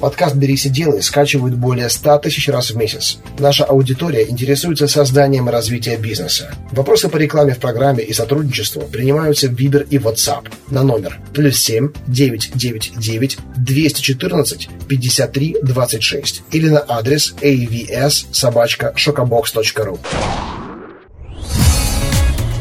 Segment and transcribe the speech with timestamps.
[0.00, 3.18] Подкаст «Берись и делай» скачивают более 100 тысяч раз в месяц.
[3.38, 6.54] Наша аудитория интересуется созданием и развитием бизнеса.
[6.70, 11.58] Вопросы по рекламе в программе и сотрудничеству принимаются в Viber и WhatsApp на номер плюс
[11.58, 19.98] 7 999 214 53 26 или на адрес avs собачка шокобокс.ру.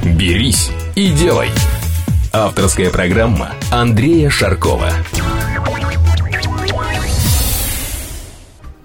[0.03, 1.49] «Берись и делай»
[2.33, 4.91] Авторская программа Андрея Шаркова.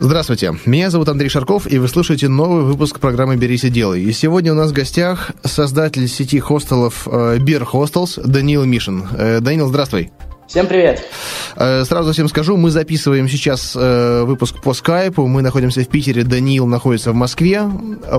[0.04, 4.02] Здравствуйте, меня зовут Андрей Шарков, и вы слушаете новый выпуск программы «Берись и делай».
[4.02, 9.04] И сегодня у нас в гостях создатель сети хостелов э, Beer Hostels Даниил Мишин.
[9.16, 10.10] Э, Даниил, здравствуй.
[10.48, 11.04] Всем привет.
[11.54, 16.66] Э, сразу всем скажу, мы записываем сейчас выпуск по скайпу, мы находимся в Питере, Даниил
[16.66, 17.62] находится в Москве,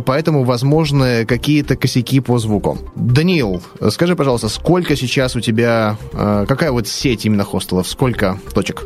[0.05, 2.77] поэтому возможны какие-то косяки по звуку.
[2.95, 8.85] Даниил, скажи, пожалуйста, сколько сейчас у тебя, какая вот сеть именно хостелов, сколько точек?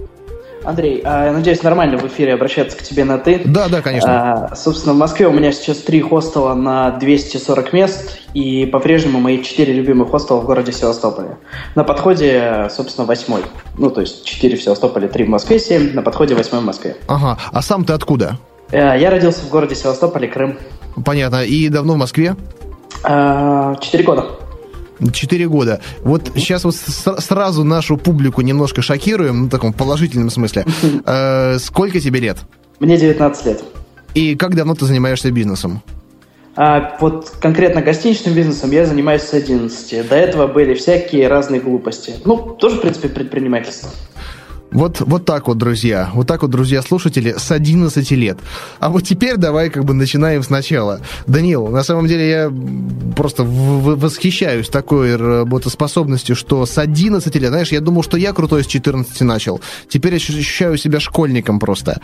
[0.68, 3.42] Андрей, а, я надеюсь, нормально в эфире обращаться к тебе на «ты».
[3.46, 4.50] Да, да, конечно.
[4.50, 9.42] А, собственно, в Москве у меня сейчас три хостела на 240 мест, и по-прежнему мои
[9.42, 11.38] четыре любимых хостела в городе Севастополе.
[11.76, 13.44] На подходе, собственно, восьмой.
[13.78, 16.98] Ну, то есть четыре в Севастополе, три в Москве, семь, на подходе восьмой в Москве.
[17.08, 18.38] Ага, а сам ты откуда?
[18.74, 20.58] А, я родился в городе Севастополе, Крым.
[21.06, 21.46] Понятно.
[21.46, 22.36] И давно в Москве?
[23.06, 24.26] А, четыре года.
[25.14, 25.82] Четыре года.
[26.04, 30.66] Вот сейчас вот сразу нашу публику немножко шокируем, ну, в таком положительном смысле.
[31.06, 32.38] Э, сколько тебе лет?
[32.80, 33.64] Мне 19 лет.
[34.14, 35.82] И как давно ты занимаешься бизнесом?
[36.56, 40.10] А, вот конкретно гостиничным бизнесом я занимаюсь с 11.
[40.10, 42.16] До этого были всякие разные глупости.
[42.26, 43.92] Ну, тоже, в принципе, предпринимательство.
[44.78, 46.12] Вот, вот так вот, друзья.
[46.14, 48.38] Вот так вот, друзья-слушатели, с 11 лет.
[48.80, 51.02] А вот теперь давай как бы начинаем сначала.
[51.26, 52.54] Данил, на самом деле я
[53.16, 58.68] просто восхищаюсь такой работоспособностью, что с 11 лет, знаешь, я думал, что я крутой с
[58.68, 59.62] 14 начал.
[59.90, 62.00] Теперь я ощущаю себя школьником просто.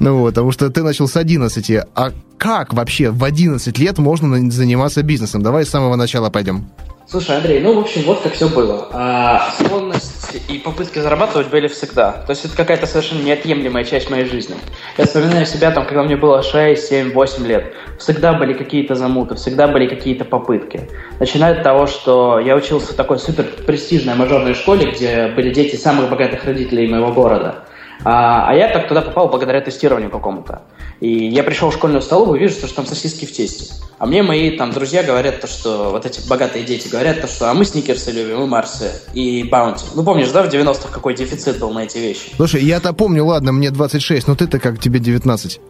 [0.00, 1.70] Ну вот, потому что ты начал с 11.
[1.94, 5.42] А как вообще в 11 лет можно заниматься бизнесом?
[5.42, 6.66] Давай с самого начала пойдем.
[7.08, 8.88] Слушай, Андрей, ну, в общем, вот как все было.
[8.92, 12.12] А, склонность и попытки зарабатывать были всегда.
[12.12, 14.56] То есть это какая-то совершенно неотъемлемая часть моей жизни.
[14.98, 17.72] Я вспоминаю себя, там, когда мне было 6, 7, 8 лет.
[17.98, 20.88] Всегда были какие-то замуты, всегда были какие-то попытки.
[21.20, 25.76] Начиная от того, что я учился в такой супер престижной мажорной школе, где были дети
[25.76, 27.64] самых богатых родителей моего города.
[28.04, 30.62] А, а я так туда попал благодаря тестированию какому-то.
[31.00, 33.74] И я пришел в школьную столовую и вижу, что там сосиски в тесте.
[33.98, 37.50] А мне мои там друзья говорят то, что вот эти богатые дети говорят то, что
[37.50, 39.84] а мы сникерсы любим, и Марсы, и Баунти.
[39.94, 42.32] Ну помнишь, да, в 90-х какой дефицит был на эти вещи?
[42.36, 45.60] Слушай, я-то помню, ладно, мне 26, но ты-то как, тебе 19?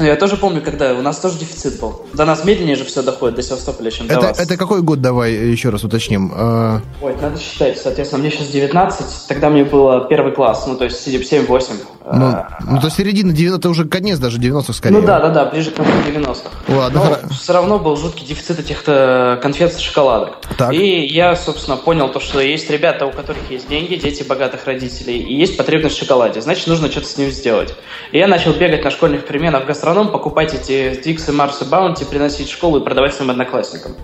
[0.00, 2.06] Я тоже помню, когда у нас тоже дефицит был.
[2.14, 4.38] До нас медленнее же все доходит, до Севастополя, чем это, до вас.
[4.38, 6.32] Это какой год, давай еще раз уточним?
[6.34, 6.80] А...
[7.02, 11.06] Ой, надо считать, соответственно, мне сейчас 19, тогда мне было первый класс, ну, то есть
[11.06, 11.74] 7-8.
[12.04, 14.96] Ну, ну, то середина 90 это уже конец даже 90-х скорее.
[14.96, 16.50] Ну да, да, да, ближе к концу 90-х.
[16.68, 16.98] Ладно.
[16.98, 17.28] Но хра...
[17.28, 20.38] все равно был жуткий дефицит этих-то конфет с шоколадок.
[20.56, 20.72] Так.
[20.72, 25.18] И я, собственно, понял то, что есть ребята, у которых есть деньги, дети богатых родителей,
[25.18, 27.74] и есть потребность в шоколаде, значит, нужно что-то с ним сделать.
[28.10, 32.48] И я начал бегать на школьных переменах в гастроном, покупать эти Твиксы, Марсы, Баунти, приносить
[32.48, 33.94] в школу и продавать своим одноклассникам.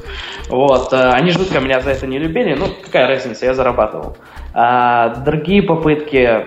[0.48, 0.92] Вот.
[0.92, 4.16] Э, они жутко меня за это не любили, ну, какая разница, я зарабатывал.
[4.54, 6.47] А, другие попытки.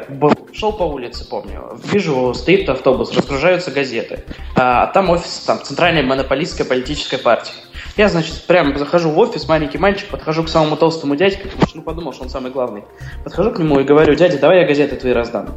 [0.54, 1.80] Шел по улице, помню.
[1.92, 4.24] Вижу, стоит автобус, разгружаются газеты.
[4.56, 7.54] А, там офис, там, центральной монополистской политической партии.
[7.98, 11.78] Я, значит, прямо захожу в офис, маленький мальчик, подхожу к самому толстому дядьке, потому что,
[11.78, 12.84] ну, подумал, что он самый главный.
[13.24, 15.50] Подхожу к нему и говорю, дядя, давай я газеты твои раздам.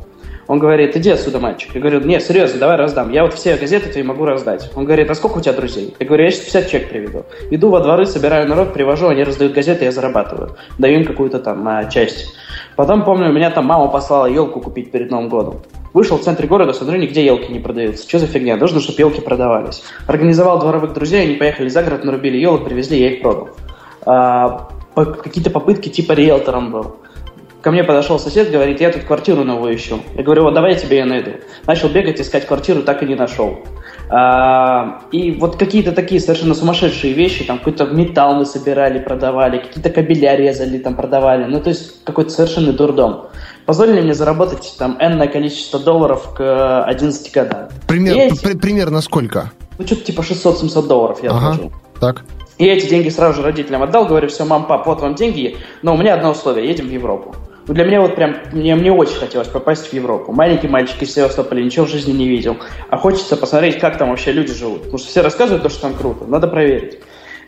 [0.47, 1.75] Он говорит, иди отсюда, мальчик.
[1.75, 3.10] Я говорю, нет, серьезно, давай раздам.
[3.10, 4.71] Я вот все газеты твои могу раздать.
[4.75, 5.94] Он говорит, а сколько у тебя друзей?
[5.99, 7.25] Я говорю, я сейчас 50 человек приведу.
[7.50, 10.56] Иду во дворы, собираю народ, привожу, они раздают газеты, я зарабатываю.
[10.78, 12.34] Даю им какую-то там а, часть.
[12.77, 15.62] Потом, помню, меня там мама послала елку купить перед Новым годом.
[15.94, 18.06] Вышел в центре города, смотрю, нигде елки не продаются.
[18.06, 18.56] Что за фигня?
[18.56, 19.82] Нужно, чтобы елки продавались.
[20.06, 23.50] Организовал дворовых друзей, они поехали за город, нарубили елок, привезли, я их продал.
[24.05, 26.97] А, какие-то попытки типа риэлтором был.
[27.65, 30.03] Ко мне подошел сосед, говорит, я тут квартиру новую ищу.
[30.15, 31.31] Я говорю, вот давай я тебе ее найду.
[31.67, 33.61] Начал бегать, искать квартиру, так и не нашел.
[34.11, 39.88] А, и вот какие-то такие совершенно сумасшедшие вещи, там какой-то металл мы собирали, продавали, какие-то
[39.88, 41.47] кабеля резали, там продавали.
[41.47, 43.29] Ну, то есть какой-то совершенный дурдом.
[43.65, 47.69] Позволили мне заработать там энное количество долларов к 11 годам.
[47.88, 48.44] Пример, эти...
[48.44, 49.53] при, примерно сколько?
[49.79, 51.73] Ну, что-то типа 600-700 долларов я ага, отложил.
[51.99, 52.25] Так.
[52.59, 55.94] И эти деньги сразу же родителям отдал, говорю, все, мам, пап, вот вам деньги, но
[55.94, 57.35] у меня одно условие, едем в Европу.
[57.66, 60.32] Для меня вот прям, мне, мне очень хотелось попасть в Европу.
[60.32, 62.58] Маленький мальчик из Севастополя ничего в жизни не видел.
[62.90, 64.82] А хочется посмотреть, как там вообще люди живут.
[64.82, 66.26] Потому что все рассказывают то, что там круто.
[66.26, 66.99] Надо проверить.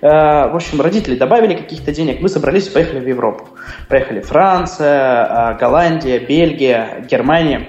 [0.00, 3.48] Э, в общем, родители добавили каких-то денег, мы собрались и поехали в Европу.
[3.88, 7.68] Поехали Франция, э, Голландия, Бельгия, Германия.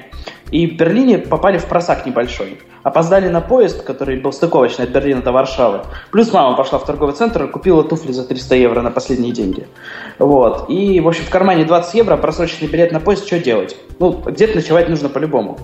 [0.52, 2.60] И в Берлине попали в просак небольшой.
[2.88, 5.82] Опоздали на поезд, который был стыковочный от Берлина до Варшавы.
[6.10, 9.68] Плюс мама пошла в торговый центр и купила туфли за 300 евро на последние деньги.
[10.20, 10.70] Вот.
[10.70, 13.76] И, в общем, в кармане 20 евро, просроченный билет на поезд, что делать?
[14.00, 15.60] Ну, где-то ночевать нужно по-любому.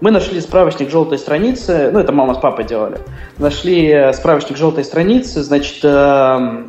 [0.00, 3.00] Мы нашли справочник желтой страницы, ну, это мама с папой делали.
[3.38, 6.62] Нашли э, справочник желтой страницы, значит, э,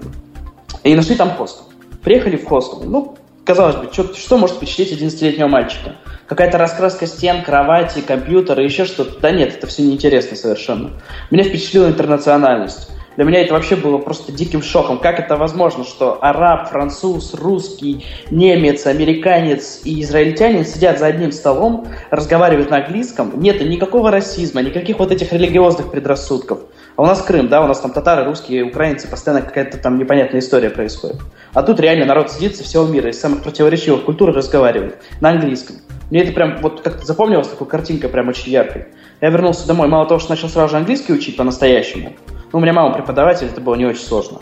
[0.86, 1.66] и нашли там хостел.
[2.02, 2.82] Приехали в хостел.
[2.84, 3.16] Ну,
[3.50, 5.96] казалось бы, что, что может впечатлить 11-летнего мальчика?
[6.28, 9.20] Какая-то раскраска стен, кровати, компьютера, еще что-то.
[9.20, 10.92] Да нет, это все неинтересно совершенно.
[11.32, 12.92] Меня впечатлила интернациональность.
[13.16, 15.00] Для меня это вообще было просто диким шоком.
[15.00, 21.88] Как это возможно, что араб, француз, русский, немец, американец и израильтянин сидят за одним столом,
[22.12, 26.60] разговаривают на английском, нет никакого расизма, никаких вот этих религиозных предрассудков.
[27.00, 30.42] А у нас Крым, да, у нас там татары, русские, украинцы, постоянно какая-то там непонятная
[30.42, 31.16] история происходит.
[31.54, 35.78] А тут реально народ сидит со всего мира, из самых противоречивых культур разговаривает на английском.
[36.12, 38.88] Мне это прям вот как-то запомнилось такой картинкой прям очень яркой.
[39.22, 42.12] Я вернулся домой, мало того, что начал сразу же английский учить по-настоящему.
[42.52, 44.40] Ну, у меня мама преподаватель, это было не очень сложно.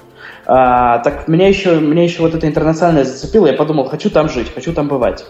[0.48, 4.52] А, так меня еще, меня еще вот это интернациональное зацепило, я подумал, хочу там жить,
[4.52, 5.24] хочу там бывать.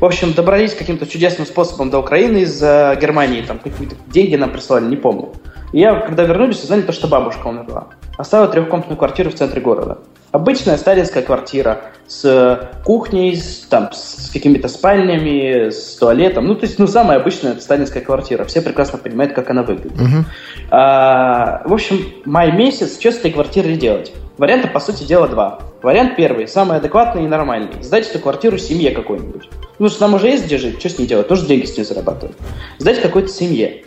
[0.00, 4.86] В общем, добрались каким-то чудесным способом до Украины из Германии, там какие-то деньги нам прислали,
[4.86, 5.34] не помню.
[5.76, 7.88] И я, когда вернулись, узнали то, что бабушка умерла.
[8.16, 9.98] Оставила трехкомнатную квартиру в центре города.
[10.32, 16.46] Обычная сталинская квартира с кухней, с, там, с какими-то спальнями, с туалетом.
[16.46, 18.44] Ну, то есть, ну, самая обычная сталинская квартира.
[18.44, 20.00] Все прекрасно понимают, как она выглядит.
[20.00, 20.24] Uh-huh.
[20.70, 24.14] А, в общем, май месяц, что с этой квартирой делать?
[24.38, 25.58] Варианта, по сути дела, два.
[25.82, 27.82] Вариант первый, самый адекватный и нормальный.
[27.82, 29.50] Сдать эту квартиру семье какой-нибудь.
[29.78, 31.28] Ну, что нам уже есть где жить, что с ней делать?
[31.28, 32.34] Тоже деньги с ней зарабатывать.
[32.78, 33.82] Сдать какой-то семье.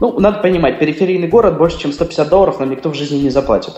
[0.00, 3.74] Ну, надо понимать, периферийный город больше, чем 150 долларов нам никто в жизни не заплатит.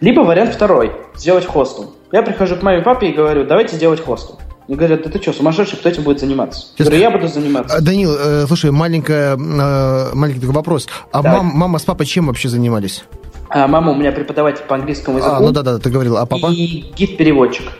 [0.00, 1.94] Либо вариант второй, сделать хостел.
[2.10, 4.38] Я прихожу к маме и папе и говорю, давайте сделать хостел.
[4.68, 6.68] Мне говорят, да ты что, сумасшедший, кто этим будет заниматься?
[6.78, 7.80] Я говорю, я буду заниматься.
[7.80, 10.88] Данил, э, слушай, маленькая, э, маленький такой вопрос.
[11.12, 13.04] А мам, мама с папой чем вообще занимались?
[13.54, 15.34] А, мама у меня преподаватель по английскому языку.
[15.34, 16.16] А, ну да-да, ты говорил.
[16.16, 16.46] А папа?
[16.46, 17.70] И гид-переводчик.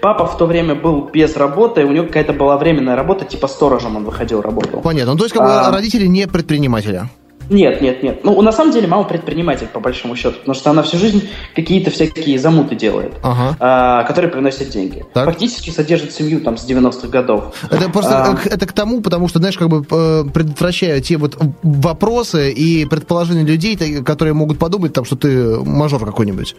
[0.00, 3.96] Папа в то время был без работы, у него какая-то была временная работа, типа сторожем
[3.96, 4.80] он выходил, работал.
[4.80, 5.12] Понятно.
[5.12, 5.70] Ну, то есть, как бы, а...
[5.70, 7.08] родители не предпринимателя.
[7.50, 8.24] Нет, нет, нет.
[8.24, 11.90] Ну, на самом деле, мама предприниматель, по большому счету, потому что она всю жизнь какие-то
[11.90, 13.56] всякие замуты делает, ага.
[13.60, 15.04] а, которые приносят деньги.
[15.12, 15.26] Так.
[15.26, 17.54] Фактически содержит семью там с 90-х годов.
[17.70, 18.38] Это просто а...
[18.44, 23.44] это к тому, потому что, знаешь, как бы э, предотвращая те вот вопросы и предположения
[23.44, 26.54] людей, которые могут подумать, там, что ты мажор какой-нибудь.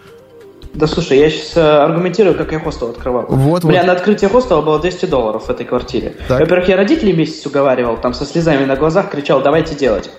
[0.73, 3.25] Да слушай, я сейчас э, аргументирую, как я хостел открывал.
[3.29, 3.87] Вот, У меня вот.
[3.87, 6.15] на открытие хостела было 200 долларов в этой квартире.
[6.27, 6.39] Так.
[6.39, 10.09] Во-первых, я родителей месяц уговаривал, там со слезами на глазах кричал, давайте делать.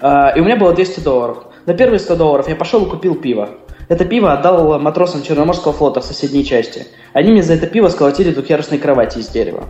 [0.00, 1.44] А, и у меня было 200 долларов.
[1.66, 3.50] На первые 100 долларов я пошел и купил пиво.
[3.88, 6.86] Это пиво отдал матросам Черноморского флота в соседней части.
[7.12, 9.64] Они мне за это пиво сколотили двухъярусные кровати из дерева.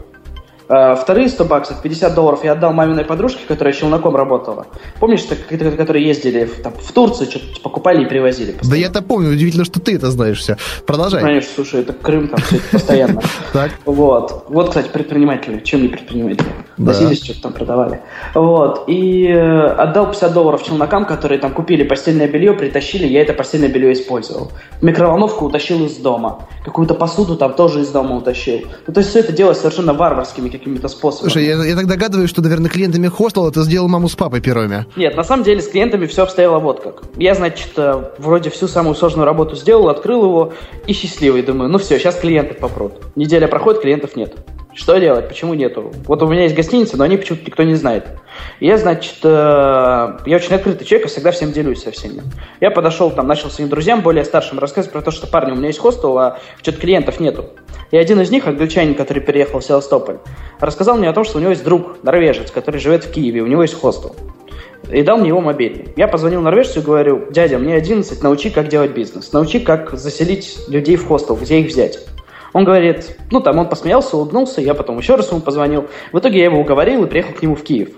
[0.72, 4.68] А, вторые 100 баксов, 50 долларов я отдал маминой подружке, которая челноком работала.
[5.00, 8.52] Помнишь, которые ездили в, там, в Турцию, что-то покупали и привозили?
[8.52, 8.70] Постоянно.
[8.70, 10.56] Да я-то помню, удивительно, что ты это знаешь все.
[10.86, 11.22] Продолжай.
[11.22, 13.20] Конечно, слушай, это Крым, там все это постоянно.
[13.52, 13.72] Так.
[13.84, 14.44] Вот.
[14.48, 15.58] Вот, кстати, предприниматели.
[15.60, 16.46] Чем не предприниматели?
[16.76, 18.00] Носились, что-то там продавали.
[18.34, 18.84] Вот.
[18.86, 23.68] И э, отдал 50 долларов челнокам, которые там купили постельное белье, притащили, я это постельное
[23.68, 24.52] белье использовал.
[24.80, 26.46] Микроволновку утащил из дома.
[26.64, 28.60] Какую-то посуду там тоже из дома утащил.
[28.86, 31.30] Ну, то есть все это делалось совершенно варварскими какими-то способами.
[31.30, 34.86] Слушай, я, я так догадываюсь, что, наверное, клиентами хостела ты сделал маму с папой первыми.
[34.96, 37.02] Нет, на самом деле с клиентами все обстояло вот как.
[37.16, 40.52] Я, значит, э, вроде всю самую сложную работу сделал, открыл его
[40.86, 41.42] и счастливый.
[41.42, 42.94] Думаю, ну все, сейчас клиенты попрут.
[43.16, 44.36] Неделя проходит, клиентов нет.
[44.74, 45.28] Что делать?
[45.28, 45.92] Почему нету?
[46.06, 48.06] Вот у меня есть гостиница, но они почему-то никто не знает.
[48.60, 52.22] я, значит, э, я очень открытый человек, я всегда всем делюсь со всеми.
[52.60, 55.68] Я подошел, там, начал своим друзьям, более старшим, рассказывать про то, что, парни, у меня
[55.68, 57.46] есть хостел, а что-то клиентов нету.
[57.90, 60.18] И один из них, англичанин, который переехал в Севастополь,
[60.60, 63.46] рассказал мне о том, что у него есть друг, норвежец, который живет в Киеве, у
[63.46, 64.14] него есть хостел.
[64.90, 65.88] И дал мне его мобильный.
[65.96, 69.32] Я позвонил норвежцу и говорю, дядя, мне 11, научи, как делать бизнес.
[69.32, 71.98] Научи, как заселить людей в хостел, где их взять.
[72.52, 75.86] Он говорит, ну там он посмеялся, улыбнулся, я потом еще раз ему позвонил.
[76.12, 77.90] В итоге я его уговорил и приехал к нему в Киев.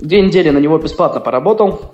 [0.00, 1.90] Две недели на него бесплатно поработал,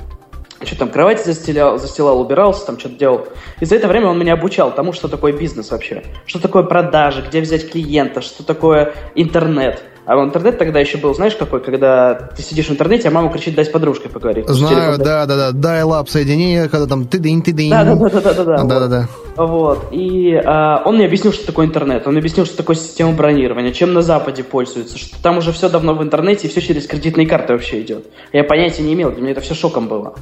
[0.67, 3.29] что там кровати застелял, застилал, убирался, там что-то делал.
[3.61, 6.03] И за это время он меня обучал тому, что такое бизнес вообще.
[6.27, 9.83] Что такое продажи, где взять клиента, что такое интернет.
[10.07, 13.55] А интернет тогда еще был, знаешь, какой, когда ты сидишь в интернете, а мама кричит,
[13.55, 14.47] дай с подружкой поговорить.
[14.49, 17.71] Знаю, да, да, да, дай лап соединение, когда там ты дынь, ты дынь.
[17.71, 18.65] Да, да, да, да, да, да.
[18.65, 19.09] Да, да, да.
[19.37, 19.87] Вот.
[19.93, 22.07] И а, он мне объяснил, что такое интернет.
[22.07, 25.95] Он объяснил, что такое система бронирования, чем на Западе пользуются, что там уже все давно
[25.95, 28.07] в интернете и все через кредитные карты вообще идет.
[28.33, 30.15] Я понятия не имел, для меня это все шоком было.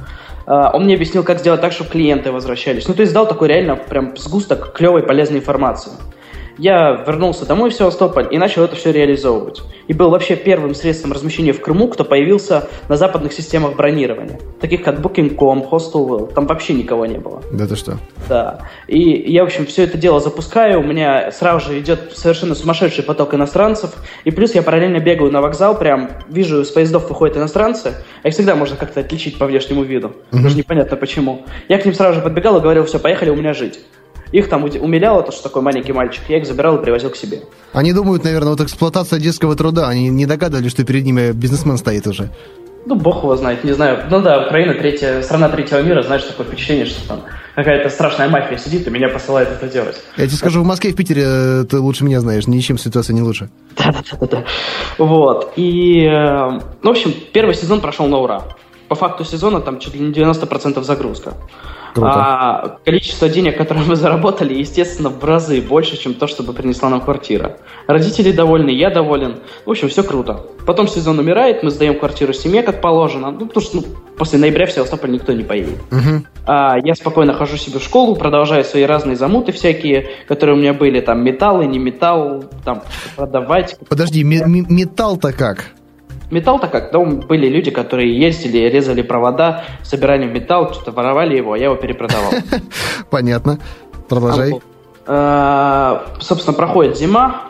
[0.45, 2.87] А, он мне объяснил, как сделать так, чтобы клиенты возвращались.
[2.87, 5.91] Ну, то есть дал такой реально прям сгусток клевой полезной информации.
[6.57, 9.61] Я вернулся домой в Севастополь и начал это все реализовывать.
[9.87, 14.39] И был вообще первым средством размещения в Крыму, кто появился на западных системах бронирования.
[14.61, 17.41] Таких как Booking.com, Hostel, там вообще никого не было.
[17.51, 17.97] Да ты что?
[18.29, 18.61] Да.
[18.87, 23.03] И я, в общем, все это дело запускаю, у меня сразу же идет совершенно сумасшедший
[23.03, 27.95] поток иностранцев, и плюс я параллельно бегаю на вокзал, прям вижу, с поездов выходят иностранцы,
[28.21, 30.13] а их всегда можно как-то отличить по внешнему виду.
[30.31, 30.43] Угу.
[30.43, 31.45] Даже непонятно почему.
[31.67, 33.79] Я к ним сразу же подбегал и говорил, все, поехали у меня жить.
[34.33, 36.23] Их там умиляло то, что такой маленький мальчик.
[36.27, 37.43] Я их забирал и привозил к себе.
[37.71, 39.87] Они думают, наверное, вот эксплуатация детского труда.
[39.87, 42.31] Они не догадывались, что перед ними бизнесмен стоит уже.
[42.87, 44.05] Ну, бог его знает, не знаю.
[44.09, 47.21] Ну да, Украина, третья, страна третьего мира, знаешь, такое впечатление, что там
[47.55, 50.01] какая-то страшная мафия сидит и меня посылает это делать.
[50.17, 53.13] Я тебе скажу, в Москве и в Питере э, ты лучше меня знаешь, ничем ситуация
[53.13, 53.51] не лучше.
[53.77, 54.43] Да-да-да.
[54.97, 55.53] Вот.
[55.55, 58.43] И, э, ну, в общем, первый сезон прошел на ура.
[58.89, 61.35] По факту сезона там чуть ли не 90% загрузка.
[62.01, 67.01] А количество денег, которое мы заработали, естественно, в разы больше, чем то, чтобы принесла нам
[67.01, 67.57] квартира.
[67.87, 69.37] Родители довольны, я доволен.
[69.65, 70.45] В общем, все круто.
[70.65, 73.31] Потом сезон умирает, мы сдаем квартиру семье, как положено.
[73.31, 73.83] Ну, потому что ну,
[74.17, 75.77] после ноября в Севастополь никто не поедет.
[75.91, 76.25] Угу.
[76.47, 80.73] А, я спокойно хожу себе в школу, продолжаю свои разные замуты всякие, которые у меня
[80.73, 81.01] были.
[81.01, 82.83] Там металл и не металл, там
[83.15, 83.77] продавать.
[83.89, 85.71] Подожди, металл-то как?
[86.33, 86.91] Металл-то как?
[86.91, 91.75] Да, были люди, которые ездили, резали провода, собирали металл, что-то воровали его, а я его
[91.75, 92.31] перепродавал.
[93.11, 93.59] Понятно.
[94.09, 94.59] Продолжай.
[95.05, 97.43] А, собственно, проходит зима,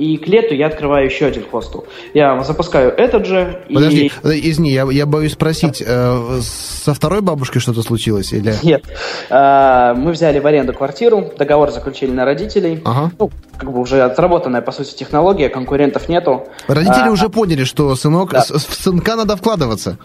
[0.00, 1.84] и к лету я открываю еще один хостел.
[2.14, 3.62] Я запускаю этот же.
[3.68, 4.50] Подожди, и...
[4.50, 8.32] извини, я, я боюсь спросить, э, со второй бабушкой что-то случилось?
[8.32, 8.54] Или...
[8.62, 8.82] Нет.
[9.28, 12.80] Э, мы взяли в аренду квартиру, договор заключили на родителей.
[12.82, 13.12] Ага.
[13.18, 16.46] Ну, как бы уже отработанная, по сути, технология, конкурентов нету.
[16.66, 18.40] Родители а, уже поняли, что сынок, да.
[18.40, 19.98] в сынка надо вкладываться.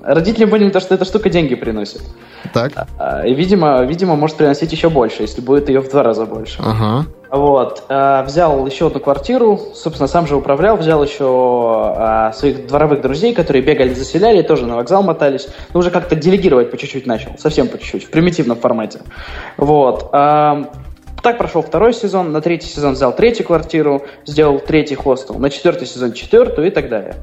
[0.00, 2.02] Родители поняли, то, что эта штука деньги приносит.
[2.52, 2.72] Так.
[2.98, 6.60] А, и, видимо, видимо, может приносить еще больше, если будет ее в два раза больше.
[6.60, 7.06] Ага.
[7.32, 7.84] Вот.
[7.88, 11.24] А, взял еще одну квартиру, собственно, сам же управлял, взял еще
[11.96, 15.48] а, своих дворовых друзей, которые бегали, заселяли, тоже на вокзал мотались.
[15.72, 19.00] Но уже как-то делегировать по чуть-чуть начал, совсем по чуть-чуть, в примитивном формате.
[19.56, 20.10] Вот.
[20.10, 25.86] Так прошел второй сезон, на третий сезон взял третью квартиру, сделал третий хостел, на четвертый
[25.86, 27.14] сезон четвертую и так далее.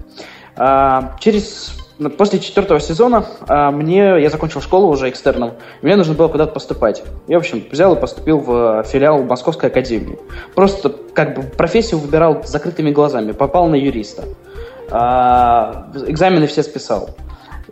[1.19, 1.77] Через
[2.17, 7.03] После четвертого сезона а, мне, я закончил школу уже экстерном, мне нужно было куда-то поступать.
[7.27, 10.17] Я, в общем, взял и поступил в филиал Московской академии.
[10.55, 14.23] Просто как бы профессию выбирал закрытыми глазами, попал на юриста.
[14.89, 17.09] А, экзамены все списал.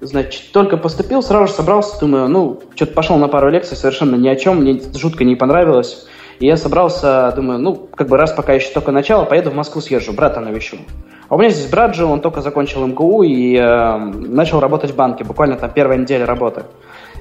[0.02, 4.28] Значит, только поступил, сразу же собрался, думаю, ну, что-то пошел на пару лекций, совершенно ни
[4.28, 6.06] о чем, мне жутко не понравилось.
[6.40, 9.82] И я собрался, думаю, ну, как бы раз пока еще только начало, поеду в Москву
[9.82, 10.78] съезжу, брата навещу.
[11.30, 14.96] А у меня здесь брат жил, он только закончил МГУ и э, начал работать в
[14.96, 16.64] банке, буквально там первая неделя работы.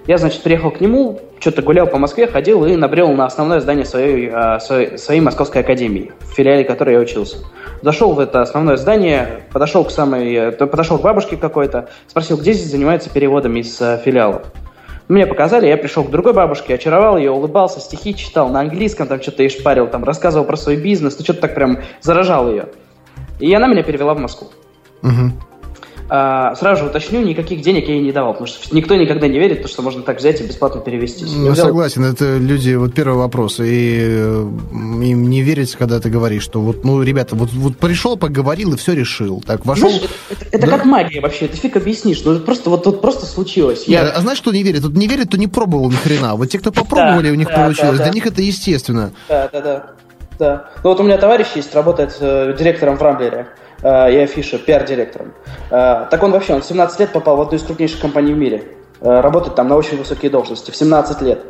[0.07, 3.85] Я, значит, приехал к нему, что-то гулял по Москве, ходил и набрел на основное здание
[3.85, 7.39] своей, э, своей, своей Московской академии, в филиале которой я учился.
[7.83, 12.53] Зашел в это основное здание, подошел к самой, э, подошел к бабушке какой-то, спросил, где
[12.53, 14.43] здесь занимаются переводами из э, филиалов.
[15.09, 19.23] Мне показали, я пришел к другой бабушке, очаровал ее, улыбался, стихи читал на английском, там
[19.23, 22.67] что-то и шпарил, там рассказывал про свой бизнес, ну что-то так прям заражал ее.
[23.39, 24.49] И она меня перевела в Москву.
[25.03, 25.33] Угу.
[26.09, 29.39] А, сразу же уточню, никаких денег я ей не давал, потому что никто никогда не
[29.39, 31.33] верит, что можно так взять и бесплатно перевестись.
[31.35, 31.67] Ну, взял...
[31.67, 36.61] согласен, это люди, вот первый вопрос, и э, им не верится, когда ты говоришь, что
[36.61, 39.43] вот, ну, ребята, вот, вот пришел, поговорил и все решил.
[39.45, 39.89] Так, вошел...
[39.89, 40.77] Знаешь, это, это да?
[40.77, 43.85] как магия вообще, ты фиг объяснишь, ну, просто вот тут просто случилось.
[43.89, 44.09] Я...
[44.09, 44.83] а знаешь, что не верит?
[44.83, 46.37] Вот не верит, то не пробовал ни хрена.
[46.37, 48.05] Вот те, кто попробовали, да, у них да, получилось, да, да.
[48.05, 49.13] для них это естественно.
[49.29, 49.87] Да, да, да.
[50.39, 50.71] Да.
[50.85, 53.49] Ну вот у меня товарищ есть, работает э, директором в Рамблере
[53.83, 55.33] э, и афише, пиар-директором.
[55.71, 58.39] Э, так он вообще, он в 17 лет попал в одну из крупнейших компаний в
[58.39, 58.65] мире.
[59.01, 61.45] Э, работает там на очень высокие должности, в 17 лет.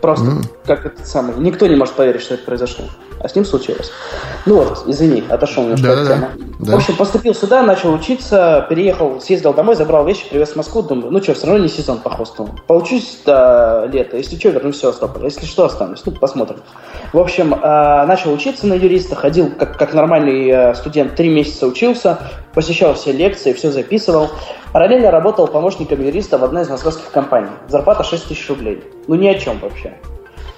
[0.00, 0.44] Просто mm.
[0.66, 1.36] как этот самый.
[1.38, 2.84] Никто не может поверить, что это произошло.
[3.20, 3.90] А с ним случилось.
[4.46, 6.28] Ну вот, извини, отошел немножко да, от темы.
[6.60, 6.72] Да.
[6.72, 10.82] В общем, поступил сюда, начал учиться, переехал, съездил домой, забрал вещи, привез в Москву.
[10.82, 12.50] Думаю, ну что, все равно не сезон по хостелу.
[12.68, 14.16] Поучусь до лета.
[14.16, 15.24] Если что, вернусь в Севастополь.
[15.24, 16.02] Если что, останусь.
[16.06, 16.60] Ну, посмотрим.
[17.12, 21.66] В общем, э, начал учиться на юриста, ходил как, как нормальный э, студент, три месяца
[21.66, 22.18] учился,
[22.54, 24.28] посещал все лекции, все записывал.
[24.72, 27.50] Параллельно работал помощником юриста в одной из московских компаний.
[27.68, 28.82] Зарплата 6 тысяч рублей.
[29.06, 29.94] Ну, ни о чем вообще.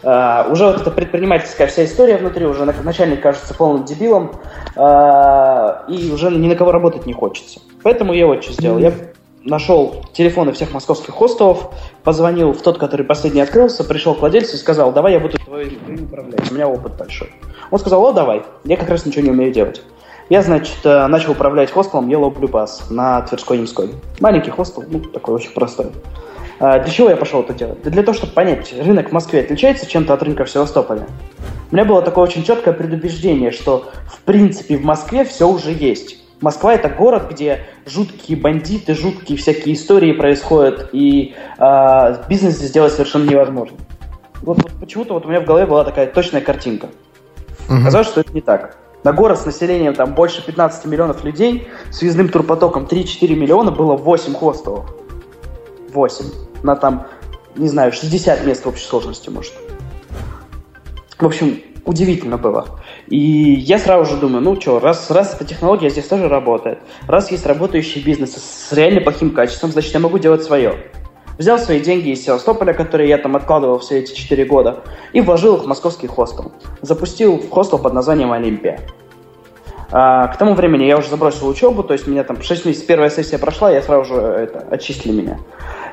[0.02, 4.32] Uh, уже вот эта предпринимательская вся история внутри, уже начальник кажется полным дебилом,
[4.74, 7.60] uh, и уже ни на кого работать не хочется.
[7.82, 8.78] Поэтому я вот что сделал.
[8.78, 8.94] Я
[9.44, 14.58] нашел телефоны всех московских хостелов, позвонил в тот, который последний открылся, пришел к владельцу и
[14.58, 17.30] сказал, давай я буду твоим управлять, у меня опыт большой.
[17.70, 19.82] Он сказал, о, давай, я как раз ничего не умею делать.
[20.30, 23.90] Я, значит, э, начал управлять хостелом Yellow Blue Bus на Тверской-Ямской.
[24.20, 25.86] Маленький хостел, ну, такой очень простой.
[26.60, 27.82] А, для чего я пошел это делать?
[27.82, 31.02] Да для того, чтобы понять, рынок в Москве отличается чем-то от рынка в Севастополе.
[31.72, 36.18] У меня было такое очень четкое предубеждение, что в принципе в Москве все уже есть.
[36.40, 42.92] Москва это город, где жуткие бандиты, жуткие всякие истории происходят, и э, бизнес здесь сделать
[42.92, 43.76] совершенно невозможно.
[44.42, 46.88] Вот, вот почему-то вот у меня в голове была такая точная картинка.
[47.68, 47.84] Угу.
[47.84, 48.79] Казалось, что это не так.
[49.02, 53.96] На город с населением там больше 15 миллионов людей, с въездным турпотоком 3-4 миллиона было
[53.96, 54.90] 8 хостелов.
[55.92, 56.24] 8.
[56.62, 57.06] На там,
[57.56, 59.54] не знаю, 60 мест в общей сложности, может.
[61.18, 62.66] В общем, удивительно было.
[63.06, 67.30] И я сразу же думаю, ну что, раз, раз эта технология здесь тоже работает, раз
[67.30, 70.78] есть работающий бизнес с реально плохим качеством, значит, я могу делать свое.
[71.40, 74.80] Взял свои деньги из Севастополя, которые я там откладывал все эти 4 года,
[75.14, 76.52] и вложил их в московский хостел.
[76.82, 78.78] Запустил хостел под названием «Олимпия».
[79.90, 83.08] А, к тому времени я уже забросил учебу, то есть меня там 6 месяцев, первая
[83.08, 85.38] сессия прошла, я сразу же это, отчислили меня.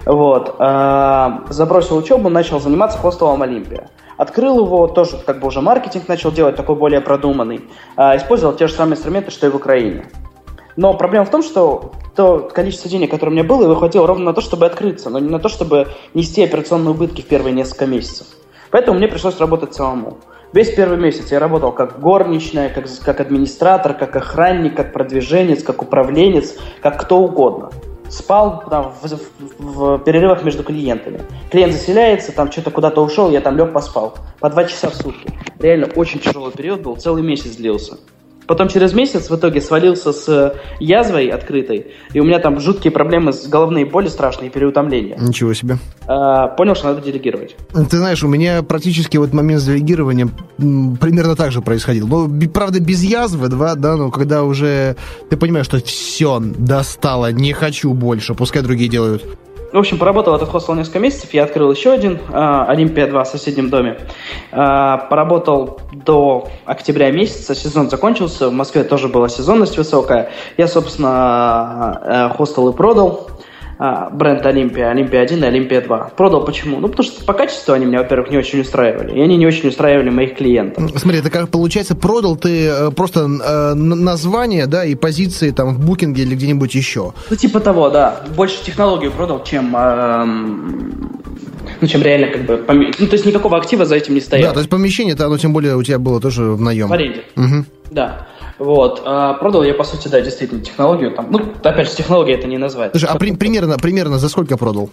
[0.06, 0.58] Вот.
[0.60, 3.89] А, забросил учебу, начал заниматься хостелом «Олимпия».
[4.18, 7.62] Открыл его, тоже как бы уже маркетинг начал делать, такой более продуманный.
[7.96, 10.08] А, использовал те же самые инструменты, что и в Украине.
[10.77, 14.25] Но проблема в том, что то количество денег, которое у меня было, его хватило ровно
[14.25, 17.88] на то, чтобы открыться, но не на то, чтобы нести операционные убытки в первые несколько
[17.88, 18.27] месяцев.
[18.69, 20.17] Поэтому мне пришлось работать самому.
[20.53, 25.81] Весь первый месяц я работал как горничная, как, как администратор, как охранник, как продвиженец, как
[25.81, 27.72] управленец, как кто угодно
[28.10, 29.17] спал там, в, в,
[29.60, 31.22] в перерывах между клиентами.
[31.51, 34.15] Клиент заселяется, там что-то куда-то ушел, я там лег поспал.
[34.39, 35.29] По два часа в сутки.
[35.60, 37.98] Реально очень тяжелый период был, целый месяц длился.
[38.48, 42.92] Потом через месяц в итоге свалился с э, язвой открытой, и у меня там жуткие
[42.92, 45.18] проблемы с головные боли страшные, переутомление.
[45.20, 45.77] Ничего себе.
[46.08, 47.58] А, понял, что надо делегировать.
[47.74, 52.08] Ты знаешь, у меня практически вот момент с делегированием примерно так же происходил.
[52.08, 54.96] Ну, правда, без язвы, да, да, но когда уже
[55.30, 59.25] ты понимаешь, что все, достало, не хочу больше, пускай другие делают.
[59.74, 63.69] В общем, поработал этот хостел несколько месяцев, я открыл еще один, а, Олимпия-2 в соседнем
[63.69, 63.97] доме.
[64.51, 70.29] А, поработал до октября месяца, сезон закончился, в Москве тоже была сезонность высокая.
[70.55, 73.27] Я, собственно, э, хостел и продал
[73.79, 76.12] а, бренд Олимпия, Олимпия 1 и Олимпия 2.
[76.15, 76.79] Продал почему?
[76.79, 79.70] Ну, потому что по качеству они меня, во-первых, не очень устраивали, и они не очень
[79.70, 80.92] устраивали моих клиентов.
[80.96, 85.85] Смотри, это как получается, продал ты э, просто э, название, да, и позиции там в
[85.85, 87.13] букинге или где-нибудь еще?
[87.29, 88.24] Ну, типа того, да.
[88.35, 89.75] Больше технологию продал, чем...
[89.75, 90.25] Э,
[91.79, 92.57] ну, чем реально как бы...
[92.57, 92.79] Пом...
[92.98, 94.50] Ну, то есть никакого актива за этим не стояло.
[94.50, 96.87] Да, то есть помещение-то, оно тем более у тебя было тоже в наем.
[96.87, 97.24] В аренде.
[97.35, 97.66] Угу.
[97.92, 98.27] Да.
[98.59, 99.03] Вот.
[99.05, 101.11] А продал я, по сути, да, действительно, технологию.
[101.11, 102.91] Там, ну, опять же, технология это не назвать.
[102.91, 104.89] Слушай, а при, примерно, примерно за сколько продал?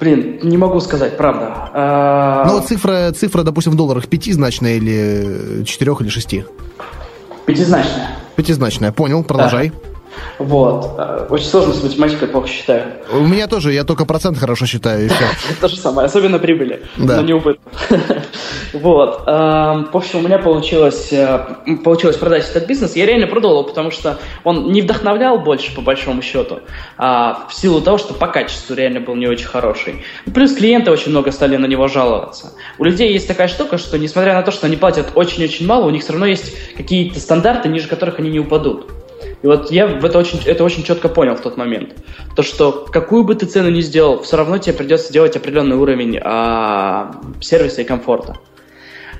[0.00, 1.70] Блин, не могу сказать, правда.
[1.72, 2.44] А...
[2.46, 6.44] Ну, цифра, цифра, допустим, в долларах пятизначная или четырех или шести?
[7.46, 8.18] Пятизначная.
[8.34, 9.70] Пятизначная, понял, продолжай.
[9.70, 9.91] Да.
[10.38, 10.94] Вот.
[10.98, 12.84] Э, очень сложно с математикой, плохо считаю.
[13.12, 15.10] У меня тоже, я только процент хорошо считаю.
[15.60, 17.60] То же самое, особенно прибыли, но не убыток.
[18.72, 19.24] Вот.
[19.26, 21.46] Эм, в общем, у меня получилось, э,
[21.84, 22.96] получилось продать этот бизнес.
[22.96, 26.60] Я реально продал его, потому что он не вдохновлял больше, по большому счету,
[26.96, 30.04] а в силу того, что по качеству реально был не очень хороший.
[30.32, 32.52] Плюс клиенты очень много стали на него жаловаться.
[32.78, 35.90] У людей есть такая штука, что несмотря на то, что они платят очень-очень мало, у
[35.90, 38.86] них все равно есть какие-то стандарты, ниже которых они не упадут.
[39.42, 41.94] И вот я в это очень, это очень четко понял в тот момент.
[42.36, 46.18] То, что какую бы ты цену ни сделал, все равно тебе придется делать определенный уровень
[46.22, 48.36] а, сервиса и комфорта.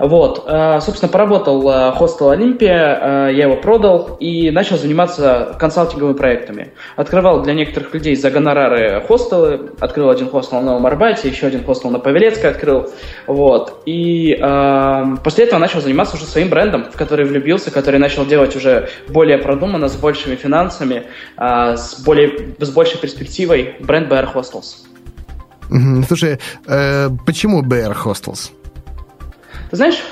[0.03, 6.17] Вот, э, собственно, поработал э, хостел Олимпия, э, я его продал и начал заниматься консалтинговыми
[6.17, 6.73] проектами.
[6.97, 11.63] Открывал для некоторых людей за гонорары хостелы, открыл один хостел на Новом Арбате, еще один
[11.63, 12.91] хостел на Павелецкой открыл,
[13.29, 13.83] вот.
[13.87, 14.37] И
[15.23, 19.39] после этого начал заниматься уже своим брендом, в который влюбился, который начал делать уже более
[19.39, 21.05] продуманно, с большими финансами,
[21.39, 24.85] с, более, с большей перспективой бренд BR Hostels.
[26.09, 28.51] Слушай, э, почему BR Hostels?
[29.73, 30.03] Ты знаешь,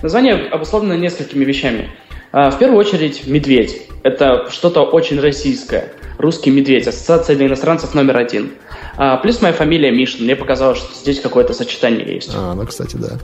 [0.00, 1.90] название обусловлено несколькими вещами.
[2.32, 3.82] А, в первую очередь, медведь.
[4.02, 5.92] Это что-то очень российское.
[6.16, 6.86] Русский медведь.
[6.86, 8.52] Ассоциация для иностранцев номер один.
[8.96, 10.24] А, плюс моя фамилия Мишин.
[10.24, 12.30] Мне показалось, что здесь какое-то сочетание есть.
[12.34, 13.18] А, ну, кстати, да.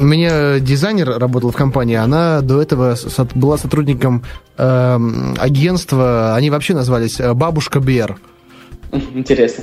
[0.00, 2.96] У меня дизайнер работал в компании, она до этого
[3.36, 4.24] была сотрудником
[4.58, 4.98] э,
[5.38, 8.16] агентства, они вообще назвались э, «Бабушка Бер».
[9.14, 9.62] Интересно.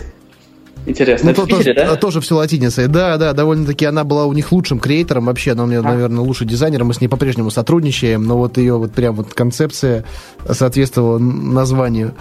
[0.86, 1.96] Интересно, ну, это то, Питере, тоже, да?
[1.96, 2.88] Тоже все латиницей.
[2.88, 5.84] Да, да, довольно-таки она была у них лучшим креатором вообще, она у меня, а.
[5.84, 10.04] наверное, лучший дизайнер, мы с ней по-прежнему сотрудничаем, но вот ее вот прям вот концепция
[10.50, 12.14] соответствовала названию.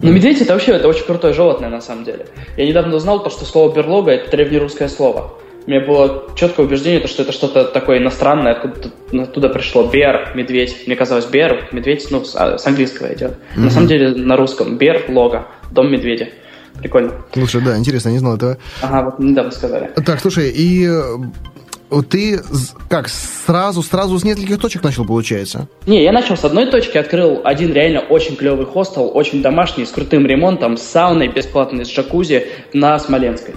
[0.00, 2.26] Ну, медведь это вообще это очень крутое животное, на самом деле.
[2.56, 5.34] Я недавно узнал то, что слово берлога это древнерусское слово.
[5.66, 8.90] У меня было четкое убеждение, что это что-то такое иностранное, откуда
[9.22, 9.86] оттуда пришло.
[9.86, 10.84] Бер, медведь.
[10.86, 13.32] Мне казалось, бер, медведь, ну, с, а, английского идет.
[13.32, 13.60] Mm-hmm.
[13.60, 16.28] На самом деле на русском бер, лого, дом медведя.
[16.80, 17.12] Прикольно.
[17.32, 18.58] Слушай, да, интересно, не знал этого.
[18.82, 19.90] Ага, вот недавно сказали.
[20.04, 20.88] Так, слушай, и
[22.08, 22.40] Ты
[22.88, 25.68] как, сразу, сразу с нескольких точек начал, получается?
[25.86, 29.90] Не, я начал с одной точки, открыл один реально очень клевый хостел, очень домашний, с
[29.90, 33.54] крутым ремонтом, с сауной бесплатной, с джакузи на Смоленской.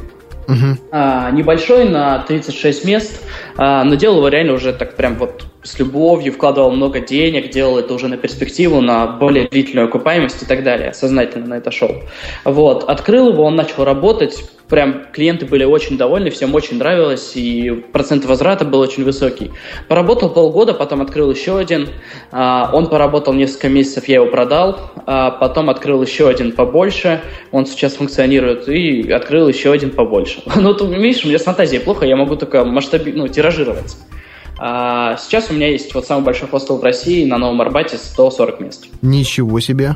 [0.47, 0.77] Угу.
[0.91, 3.21] А, небольшой, на 36 мест,
[3.55, 7.78] а, но делал его реально уже так прям вот с любовью, вкладывал много денег, делал
[7.78, 12.04] это уже на перспективу, на более длительную окупаемость и так далее, сознательно на это шел.
[12.43, 17.69] Вот, открыл его, он начал работать, прям клиенты были очень довольны, всем очень нравилось, и
[17.91, 19.52] процент возврата был очень высокий.
[19.88, 21.89] Поработал полгода, потом открыл еще один,
[22.32, 27.21] а, он поработал несколько месяцев, я его продал, а потом открыл еще один побольше,
[27.52, 30.41] он сейчас функционирует, и открыл еще один побольше.
[30.63, 33.12] Ну, ты видишь, у меня с фантазией плохо, я могу только масштаби...
[33.12, 33.97] ну, тиражировать.
[34.57, 38.59] А сейчас у меня есть вот самый большой хостел в России на Новом Арбате 140
[38.59, 38.85] мест.
[39.01, 39.95] Ничего себе.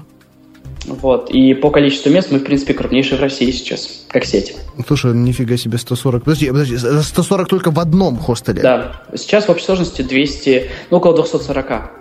[0.86, 1.30] Вот.
[1.30, 4.56] И по количеству мест мы, в принципе, крупнейшие в России сейчас, как сеть.
[4.88, 6.24] Слушай, нифига себе 140.
[6.24, 8.62] Подожди, подожди, 140 только в одном хостеле?
[8.62, 9.02] Да.
[9.16, 11.92] Сейчас в общей сложности 200, ну, около 240.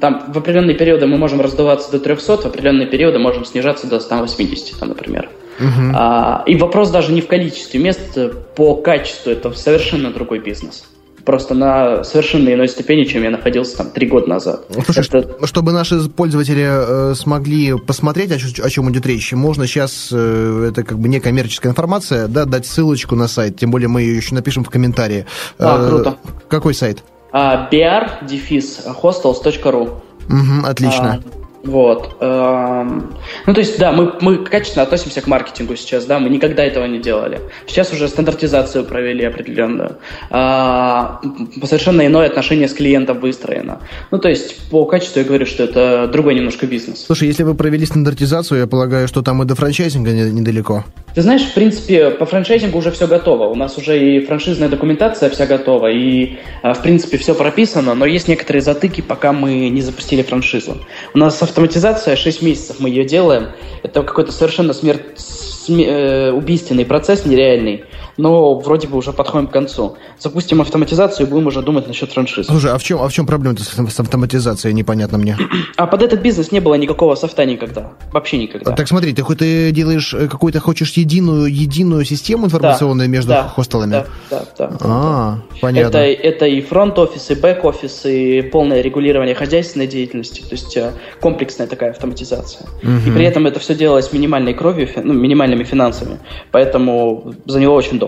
[0.00, 4.00] Там в определенные периоды мы можем раздуваться до 300, в определенные периоды можем снижаться до
[4.00, 5.28] 180, там, например.
[5.58, 5.92] Угу.
[5.94, 8.18] А, и вопрос даже не в количестве мест,
[8.56, 10.84] по качеству это совершенно другой бизнес
[11.26, 14.64] просто на совершенно иной ступени, чем я находился там три года назад.
[14.74, 15.46] Ну, слушай, это...
[15.46, 20.84] чтобы наши пользователи э, смогли посмотреть, о, о чем идет речь, можно сейчас, э, это
[20.84, 24.64] как бы некоммерческая информация, да, дать ссылочку на сайт, тем более мы ее еще напишем
[24.64, 25.26] в комментарии.
[25.58, 26.16] А, э, круто.
[26.48, 27.02] Какой сайт?
[27.32, 31.22] Uh, br-hostels.ru Угу, отлично.
[31.22, 32.16] А, вот.
[32.20, 33.14] Эм,
[33.46, 36.86] ну, то есть, да, мы, мы качественно относимся к маркетингу сейчас, да, мы никогда этого
[36.86, 37.40] не делали.
[37.66, 39.96] Сейчас уже стандартизацию провели определенную.
[40.30, 41.20] А,
[41.64, 43.80] совершенно иное отношение с клиентом выстроено.
[44.10, 47.04] Ну, то есть, по качеству я говорю, что это другой немножко бизнес.
[47.04, 50.84] Слушай, если вы провели стандартизацию, я полагаю, что там и до франчайзинга недалеко.
[51.16, 53.44] Ты знаешь, в принципе, по франчайзингу уже все готово.
[53.44, 58.04] У нас уже и франшизная документация вся готова, и, э, в принципе, все прописано, но
[58.04, 60.76] есть некоторые затыки, пока мы не запустили франшизу.
[61.14, 63.48] У нас автоматизация, 6 месяцев мы ее делаем.
[63.82, 67.84] Это какой-то совершенно смерть, сме, э, убийственный процесс нереальный
[68.16, 69.96] но вроде бы уже подходим к концу.
[70.18, 72.48] Запустим автоматизацию и будем уже думать насчет франшизы.
[72.48, 75.36] Слушай, а в чем, а в чем проблема с автоматизацией, непонятно мне?
[75.76, 77.92] А под этот бизнес не было никакого софта никогда.
[78.12, 78.72] Вообще никогда.
[78.72, 83.28] Так смотри, ты хоть ты делаешь э, какую-то, хочешь единую, единую систему информационную да, между
[83.28, 83.90] да, хостелами?
[83.90, 84.70] Да, да, да.
[84.80, 85.42] А, да.
[85.60, 85.98] понятно.
[85.98, 91.66] Это, это и фронт-офис, и бэк-офис, и полное регулирование хозяйственной деятельности, то есть э, комплексная
[91.66, 92.66] такая автоматизация.
[92.82, 93.10] Угу.
[93.10, 96.18] И при этом это все делалось минимальной кровью, ну, минимальными финансами.
[96.52, 98.05] Поэтому за него очень долго.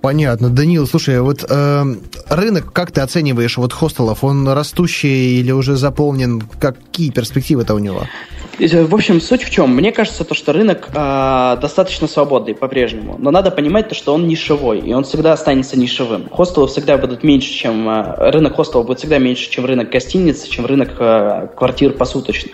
[0.00, 0.48] Понятно.
[0.48, 1.84] Данил, слушай, вот э,
[2.28, 4.22] рынок, как ты оцениваешь вот хостелов?
[4.22, 6.40] Он растущий или уже заполнен?
[6.60, 8.02] Какие перспективы-то у него?
[8.60, 9.74] Э, в общем, суть в чем?
[9.74, 13.16] Мне кажется, то, что рынок э, достаточно свободный по-прежнему.
[13.18, 16.28] Но надо понимать то, что он нишевой, и он всегда останется нишевым.
[16.30, 17.88] Хостелы всегда будут меньше, чем...
[17.88, 22.52] Э, рынок хостелов будет всегда меньше, чем рынок гостиниц, чем рынок э, квартир посуточно.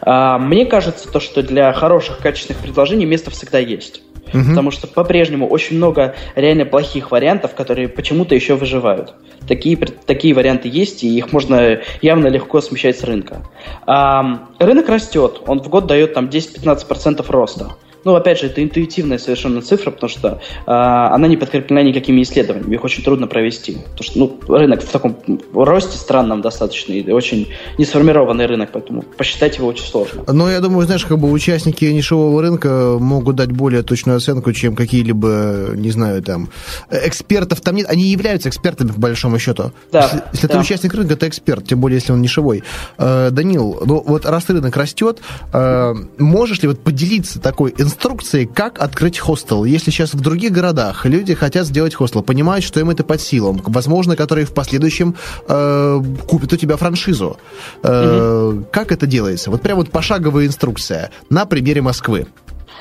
[0.00, 4.00] Э, мне кажется, то, что для хороших, качественных предложений место всегда есть.
[4.32, 4.50] Угу.
[4.50, 9.14] Потому что по-прежнему очень много реально плохих вариантов, которые почему-то еще выживают.
[9.46, 13.42] Такие, такие варианты есть, и их можно явно легко смещать с рынка.
[13.86, 17.76] А, рынок растет, он в год дает там 10-15% роста.
[18.06, 22.76] Ну, опять же, это интуитивная совершенно цифра, потому что э, она не подкреплена никакими исследованиями,
[22.76, 23.78] их очень трудно провести.
[23.96, 25.18] Потому что ну, рынок в таком
[25.52, 30.22] росте странном достаточно, и очень несформированный рынок, поэтому посчитать его очень сложно.
[30.32, 34.76] Но я думаю, знаешь, как бы участники нишевого рынка могут дать более точную оценку, чем
[34.76, 36.50] какие-либо, не знаю, там,
[36.92, 37.88] экспертов там нет.
[37.90, 39.72] Они являются экспертами, по большому счету.
[39.90, 40.54] Да, если если да.
[40.54, 42.62] ты участник рынка, ты эксперт, тем более, если он нишевой.
[42.98, 45.18] Э, Данил, ну вот раз рынок растет,
[45.52, 49.64] э, можешь ли вот поделиться такой инструментом, инструкции, как открыть хостел.
[49.64, 53.62] Если сейчас в других городах люди хотят сделать хостел, понимают, что им это под силам,
[53.64, 55.14] возможно, которые в последующем
[55.48, 57.38] э, купят у тебя франшизу.
[57.82, 58.66] Э, угу.
[58.70, 59.50] Как это делается?
[59.50, 62.26] Вот прям вот пошаговая инструкция на примере Москвы.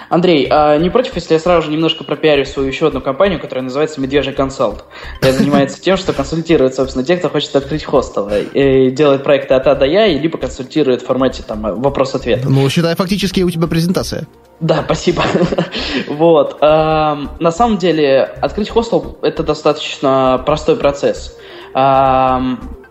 [0.10, 3.64] Андрей, а не против, если я сразу же немножко пропиарю свою еще одну компанию, которая
[3.64, 4.86] называется Медвежий консалт?
[5.22, 8.30] Я занимается тем, что консультирует, собственно, тех, кто хочет открыть хостел.
[8.30, 12.42] И делает проекты от А до Я, и либо консультирует в формате там вопрос-ответ.
[12.46, 14.28] Ну, считай, фактически у тебя презентация.
[14.60, 15.24] Да, спасибо.
[16.08, 16.62] вот.
[16.62, 21.38] На самом деле, открыть хостел– это достаточно простой процесс.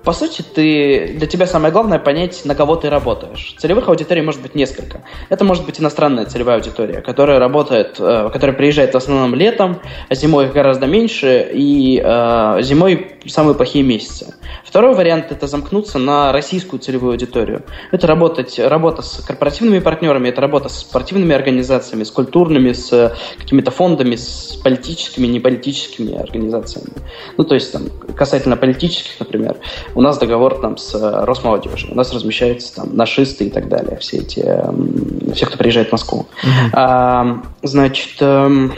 [0.04, 3.54] По сути, ты, для тебя самое главное понять, на кого ты работаешь.
[3.58, 5.02] Целевых аудиторий может быть несколько.
[5.30, 10.14] Это может быть иностранная целевая аудитория, которая работает, э, которая приезжает в основном летом, а
[10.14, 14.34] зимой их гораздо меньше, и э, зимой самые плохие месяцы.
[14.64, 17.62] Второй вариант– это замкнуться на российскую целевую аудиторию.
[17.90, 23.70] Это работать, работа с корпоративными партнерами, это работа с спортивными организациями, с культурными, с какими-то
[23.70, 26.92] фондами, с политическими, неполитическими организациями.
[27.38, 27.84] Ну, то есть, там,
[28.16, 29.56] касательно политических, например,
[29.94, 33.98] у нас договор там с э, Росмолодежью, у нас размещаются там нашисты и так далее,
[33.98, 34.44] все эти,
[35.34, 36.26] все, кто приезжает в Москву.
[36.42, 36.70] Mm-hmm.
[36.72, 38.72] А, значит, эм,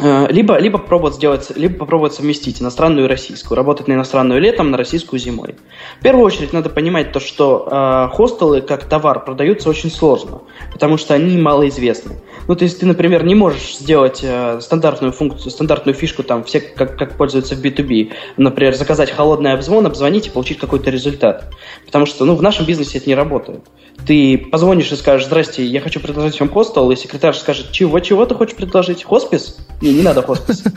[0.00, 4.76] либо, либо, попробовать сделать, либо попробовать совместить иностранную и российскую, работать на иностранную летом, на
[4.76, 5.54] российскую зимой.
[6.00, 10.96] В первую очередь надо понимать то, что э, хостелы как товар продаются очень сложно, потому
[10.96, 12.16] что они малоизвестны.
[12.48, 16.60] Ну, то есть ты, например, не можешь сделать э, стандартную функцию, стандартную фишку, там, все
[16.60, 18.12] как, как пользуются в B2B.
[18.36, 21.50] Например, заказать холодный обзвон, обзвонить и получить какой-то результат.
[21.86, 23.60] Потому что, ну, в нашем бизнесе это не работает.
[24.06, 28.26] Ты позвонишь и скажешь, здрасте, я хочу предложить вам хостел, и секретарь скажет, чего, чего
[28.26, 29.04] ты хочешь предложить?
[29.04, 29.58] Хоспис?
[29.80, 30.64] Не, не надо хоспис.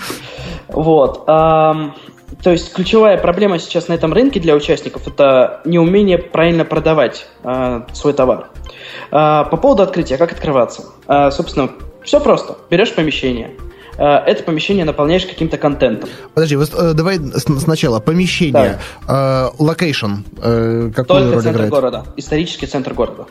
[0.70, 1.26] Вот.
[2.44, 7.82] То есть ключевая проблема сейчас на этом рынке для участников это неумение правильно продавать э,
[7.94, 8.50] свой товар.
[9.12, 10.86] Э, по поводу открытия, как открываться?
[11.08, 11.72] Э, собственно,
[12.04, 12.58] все просто.
[12.70, 13.56] Берешь помещение,
[14.04, 16.10] это помещение наполняешь каким-то контентом.
[16.34, 21.72] Подожди, вот, э, давай сначала помещение, location, э, какую Только роль центр играет?
[21.72, 23.26] города, исторический центр города.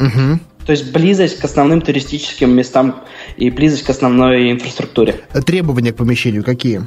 [0.00, 0.38] Угу.
[0.66, 3.02] То есть близость к основным туристическим местам
[3.36, 5.20] и близость к основной инфраструктуре.
[5.44, 6.82] Требования к помещению какие?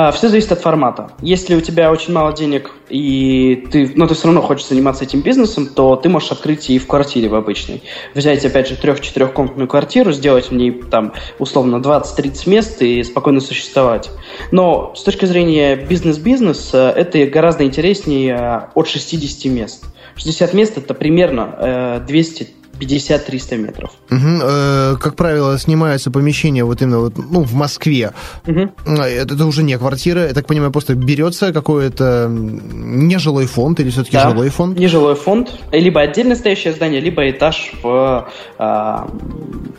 [0.00, 1.10] А, все зависит от формата.
[1.22, 5.22] Если у тебя очень мало денег, и ты, но ты все равно хочешь заниматься этим
[5.22, 7.82] бизнесом, то ты можешь открыть и в квартире в обычной.
[8.14, 14.08] Взять, опять же, трех-четырехкомнатную квартиру, сделать в ней, там, условно, 20-30 мест и спокойно существовать.
[14.52, 19.84] Но с точки зрения бизнес-бизнеса, это гораздо интереснее от 60 мест.
[20.14, 22.46] 60 мест– это примерно 200 э,
[22.78, 23.90] 50-300 метров.
[24.10, 24.40] Угу.
[24.42, 28.12] Э, как правило, снимается помещение вот именно вот, ну, в Москве.
[28.46, 28.70] Угу.
[28.86, 34.16] Это, это уже не квартира, я так понимаю, просто берется какой-то нежилой фонд или все-таки
[34.16, 34.78] да, жилой фонд?
[34.78, 35.58] нежилой фонд.
[35.72, 38.96] Либо отдельно стоящее здание, либо этаж в э,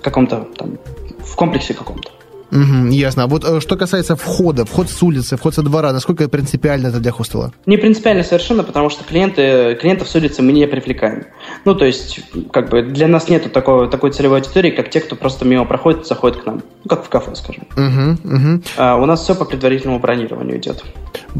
[0.01, 0.77] каком-то там,
[1.23, 2.11] в комплексе каком-то.
[2.51, 3.23] Угу, ясно.
[3.23, 6.99] А вот э, что касается входа, вход с улицы, вход со двора, насколько принципиально это
[6.99, 7.53] для хостела?
[7.65, 11.25] Не принципиально совершенно, потому что клиенты, клиентов с улицы мы не привлекаем.
[11.65, 15.15] Ну, то есть, как бы для нас нет такой, такой целевой аудитории, как те, кто
[15.15, 16.63] просто мимо проходит, заходит к нам.
[16.83, 17.67] Ну, как в кафе, скажем.
[17.75, 18.63] Угу, угу.
[18.77, 20.83] А, у нас все по предварительному бронированию идет.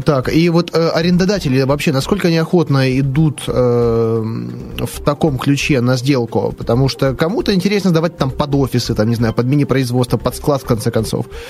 [0.04, 5.96] Так, и вот э, арендодатели вообще, насколько они охотно идут э, в таком ключе на
[5.96, 6.54] сделку?
[6.56, 10.62] Потому что кому-то интересно сдавать там под офисы, там, не знаю, под мини-производство, под склад,
[10.62, 10.99] в конце концов.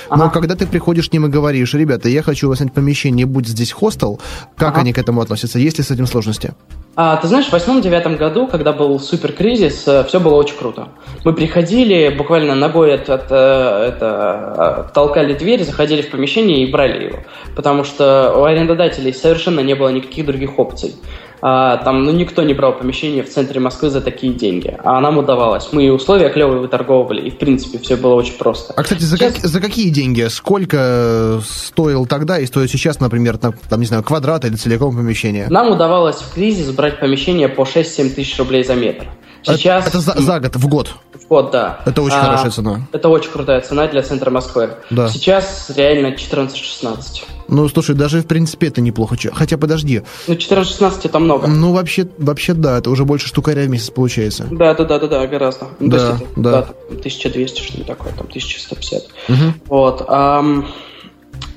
[0.08, 0.24] Ага.
[0.24, 3.26] Но когда ты приходишь к ним и говоришь, ребята, я хочу у вас снять помещение,
[3.26, 4.20] будет здесь хостел,
[4.56, 4.80] как ага.
[4.80, 5.58] они к этому относятся?
[5.58, 6.54] Есть ли с этим сложности?
[6.96, 10.88] А, ты знаешь, в восьмом-девятом году, когда был супер кризис, э, все было очень круто.
[11.24, 17.04] Мы приходили, буквально ногой от, от, э, это, толкали дверь, заходили в помещение и брали
[17.04, 17.18] его.
[17.54, 20.94] Потому что у арендодателей совершенно не было никаких других опций
[21.42, 25.18] а, там, ну, никто не брал помещение в центре Москвы за такие деньги, а нам
[25.18, 25.68] удавалось.
[25.72, 28.74] Мы и условия клевые выторговывали, и, в принципе, все было очень просто.
[28.76, 29.34] А, кстати, за, сейчас...
[29.34, 30.26] как, за какие деньги?
[30.28, 35.48] Сколько стоил тогда и стоит сейчас, например, там, там, не знаю, квадрат или целиком помещение?
[35.48, 39.06] Нам удавалось в кризис брать помещение по 6-7 тысяч рублей за метр.
[39.42, 39.86] Сейчас...
[39.86, 40.94] Это, это за, за год, в год?
[41.30, 41.78] В год, да.
[41.86, 42.80] Это очень а, хорошая цена.
[42.90, 44.70] Это очень крутая цена для центра Москвы.
[44.90, 45.08] Да.
[45.08, 47.22] Сейчас реально 14-16.
[47.46, 49.16] Ну, слушай, даже в принципе это неплохо.
[49.32, 50.02] Хотя, подожди.
[50.26, 51.46] Ну, 14-16 это много.
[51.46, 54.48] Ну, вообще, вообще, да, это уже больше штукаря в месяц получается.
[54.50, 55.68] Да, да, да, да, да, гораздо.
[55.78, 56.50] Ну, да, есть, да.
[56.50, 56.58] да.
[56.88, 59.02] 1200, что-нибудь такое, там, 1150.
[59.28, 59.36] Угу.
[59.68, 60.04] Вот.
[60.08, 60.66] Ам,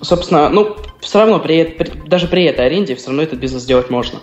[0.04, 3.90] собственно, ну, все равно при, при, даже при этой аренде все равно этот бизнес сделать
[3.90, 4.20] можно.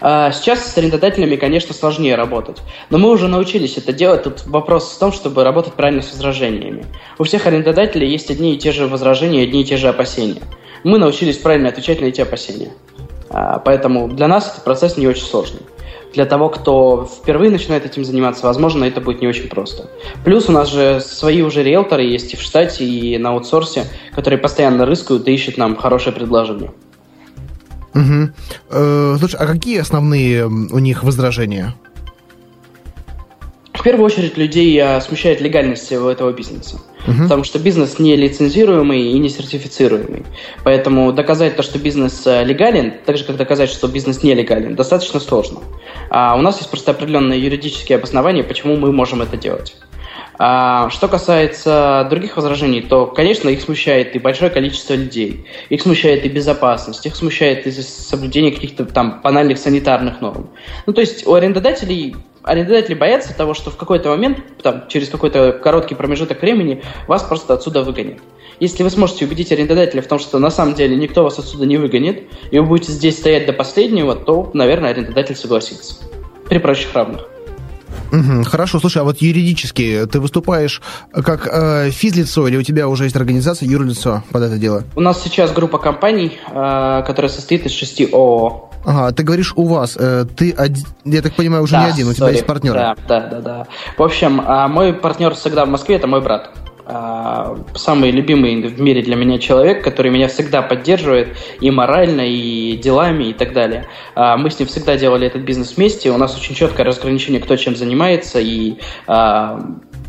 [0.00, 2.58] А сейчас с арендодателями, конечно, сложнее работать.
[2.90, 4.24] Но мы уже научились это делать.
[4.24, 6.86] Тут вопрос в том, чтобы работать правильно с возражениями.
[7.18, 10.42] У всех арендодателей есть одни и те же возражения, одни и те же опасения
[10.84, 12.70] мы научились правильно отвечать на эти опасения.
[13.30, 15.62] А, поэтому для нас этот процесс не очень сложный.
[16.14, 19.90] Для того, кто впервые начинает этим заниматься, возможно, это будет не очень просто.
[20.24, 24.38] Плюс у нас же свои уже риэлторы есть и в штате, и на аутсорсе, которые
[24.38, 26.70] постоянно рыскают и ищут нам хорошее предложение.
[27.94, 28.30] Угу.
[28.70, 31.74] Э, слушай, а какие основные у них возражения?
[33.72, 36.78] В первую очередь людей а, смущает легальность этого бизнеса.
[37.06, 37.22] Угу.
[37.22, 40.24] Потому что бизнес не лицензируемый и не сертифицируемый.
[40.62, 45.20] Поэтому доказать то, что бизнес э, легален, так же как доказать, что бизнес нелегален, достаточно
[45.20, 45.60] сложно.
[46.10, 49.76] А у нас есть просто определенные юридические обоснования, почему мы можем это делать.
[50.36, 56.24] А что касается других возражений, то, конечно, их смущает и большое количество людей, их смущает
[56.24, 60.50] и безопасность, их смущает и соблюдение каких-то там банальных санитарных норм.
[60.86, 65.52] Ну, то есть у арендодателей арендодатели боятся того, что в какой-то момент, там, через какой-то
[65.52, 68.18] короткий промежуток времени, вас просто отсюда выгонят.
[68.60, 71.76] Если вы сможете убедить арендодателя в том, что на самом деле никто вас отсюда не
[71.76, 75.96] выгонит, и вы будете здесь стоять до последнего, то, наверное, арендодатель согласится.
[76.48, 77.33] При прочих равных.
[78.12, 80.80] Угу, хорошо, слушай, а вот юридически ты выступаешь
[81.12, 84.84] как э, физлицо или у тебя уже есть организация юрлицо под это дело?
[84.94, 88.70] У нас сейчас группа компаний, э, которая состоит из шести ООО.
[88.84, 90.54] Ага, ты говоришь у вас, э, ты,
[91.04, 92.16] я так понимаю, уже да, не один, у sorry.
[92.16, 92.78] тебя есть партнеры.
[92.78, 93.66] Да, да, да, да.
[93.96, 96.50] В общем, э, мой партнер всегда в Москве, это мой брат.
[96.86, 102.76] А, самый любимый в мире для меня человек, который меня всегда поддерживает и морально, и
[102.76, 103.86] делами, и так далее.
[104.14, 107.56] А, мы с ним всегда делали этот бизнес вместе, у нас очень четкое разграничение, кто
[107.56, 109.60] чем занимается, и а,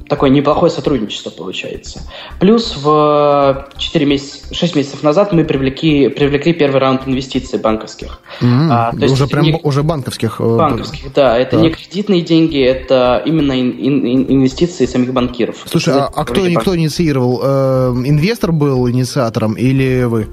[0.08, 2.02] такое неплохое сотрудничество получается.
[2.40, 8.20] Плюс в 4 месяца, 6 месяцев назад мы привлекли, привлекли первый раунд инвестиций банковских.
[8.42, 8.68] Mm-hmm.
[8.70, 10.40] А, то уже прям не, уже банковских?
[10.40, 11.38] Э, банковских, да.
[11.38, 11.62] Это так.
[11.62, 15.58] не кредитные деньги, это именно ин, ин, инвестиции самих банкиров.
[15.66, 17.42] Слушай, а, а кто, кто инициировал?
[17.44, 20.28] Э, инвестор был инициатором или вы?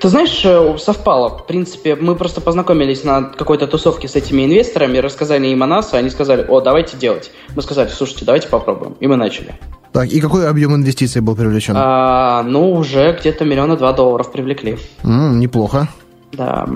[0.00, 1.38] Ты знаешь, э, совпало.
[1.38, 5.92] В принципе, мы просто познакомились на какой-то тусовке с этими инвесторами, рассказали им о нас,
[5.92, 7.30] и они сказали, о, давайте делать.
[7.54, 8.96] Мы сказали, слушайте, давайте попробуем.
[9.00, 9.54] И мы начали.
[9.92, 11.74] Так, и какой объем инвестиций был привлечен?
[11.76, 14.78] А, ну, уже где-то миллиона два долларов привлекли.
[15.02, 15.88] М-м, неплохо.
[16.32, 16.66] Да.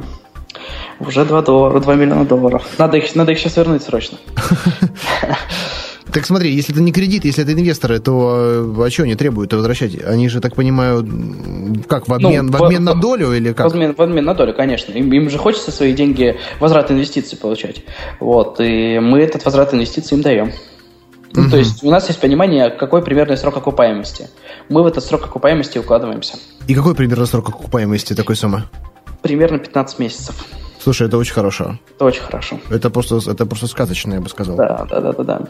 [1.01, 2.63] Уже 2 доллара, 2 миллиона долларов.
[2.79, 4.19] Надо их, надо их сейчас вернуть срочно.
[6.13, 9.53] Так смотри, если это не кредит, если это инвесторы, то э, а что они требуют
[9.55, 10.03] возвращать?
[10.03, 11.07] Они же, так понимаю,
[11.89, 13.67] как, в обмен, ну, в обмен в, на долю или как?
[13.67, 14.93] В обмен, в обмен на долю, конечно.
[14.93, 17.83] Им, им же хочется свои деньги, возврат инвестиций получать.
[18.21, 20.53] Вот, и мы этот возврат инвестиций им даем.
[21.35, 21.51] Ну, угу.
[21.51, 24.29] То есть у нас есть понимание, какой примерный срок окупаемости.
[24.69, 26.35] Мы в этот срок окупаемости укладываемся.
[26.69, 28.65] И какой примерный срок окупаемости такой суммы?
[29.23, 30.35] Примерно 15 месяцев.
[30.83, 31.79] Слушай, это очень хорошо.
[31.95, 32.59] Это очень хорошо.
[32.69, 34.57] Это просто, это просто сказочно, я бы сказал.
[34.57, 35.41] Да, да, да, да, да.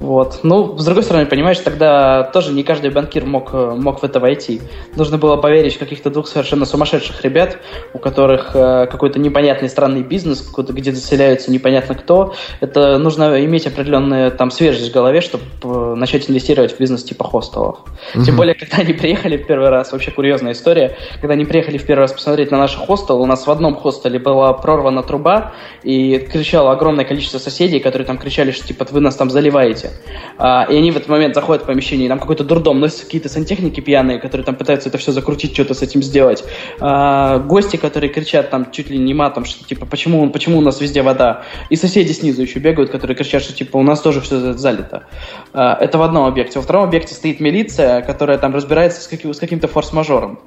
[0.00, 0.40] Вот.
[0.42, 4.62] Ну, с другой стороны, понимаешь, тогда тоже не каждый банкир мог, мог в это войти.
[4.96, 7.58] Нужно было поверить в каких-то двух совершенно сумасшедших ребят,
[7.92, 12.34] у которых э, какой-то непонятный странный бизнес, где заселяются непонятно кто.
[12.60, 17.24] Это нужно иметь определенную там свежесть в голове, чтобы э, начать инвестировать в бизнес типа
[17.24, 17.80] хостелов.
[18.14, 18.24] Mm-hmm.
[18.24, 21.84] Тем более, когда они приехали в первый раз, вообще курьезная история, когда они приехали в
[21.84, 25.52] первый раз посмотреть на наш хостел, у нас в одном хостеле был была прорвана труба,
[25.82, 29.90] и кричало огромное количество соседей, которые там кричали, что типа вы нас там заливаете.
[30.38, 33.28] А, и они в этот момент заходят в помещение, и там какой-то дурдом, носятся какие-то
[33.28, 36.44] сантехники пьяные, которые там пытаются это все закрутить, что-то с этим сделать.
[36.80, 40.80] А, гости, которые кричат там чуть ли не матом, что типа почему, почему у нас
[40.80, 41.42] везде вода.
[41.70, 45.06] И соседи снизу еще бегают, которые кричат, что типа у нас тоже все залито.
[45.52, 46.60] А, это в одном объекте.
[46.60, 50.38] Во втором объекте стоит милиция, которая там разбирается с, каким, с каким-то форс-мажором.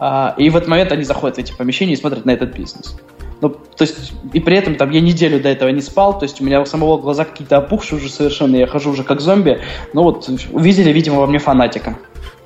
[0.00, 2.96] А, и в этот момент они заходят в эти помещения и смотрят на этот бизнес.
[3.42, 6.40] Ну, то есть, и при этом там я неделю до этого не спал, то есть
[6.40, 9.60] у меня у самого глаза какие-то опухшие уже совершенно, я хожу уже как зомби.
[9.92, 11.96] Ну вот, увидели, видимо, во мне фанатика.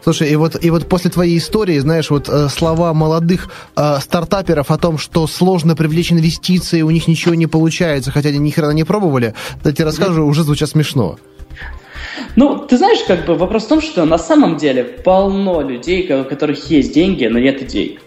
[0.02, 4.70] Слушай, и вот, и вот после твоей истории, знаешь, вот э, слова молодых э, стартаперов
[4.70, 8.72] о том, что сложно привлечь инвестиции, у них ничего не получается, хотя они ни хрена
[8.72, 11.16] не пробовали, да тебе расскажу, уже звучат смешно.
[12.36, 16.24] Ну, ты знаешь, как бы вопрос в том, что на самом деле полно людей, у
[16.24, 17.98] которых есть деньги, но нет идей.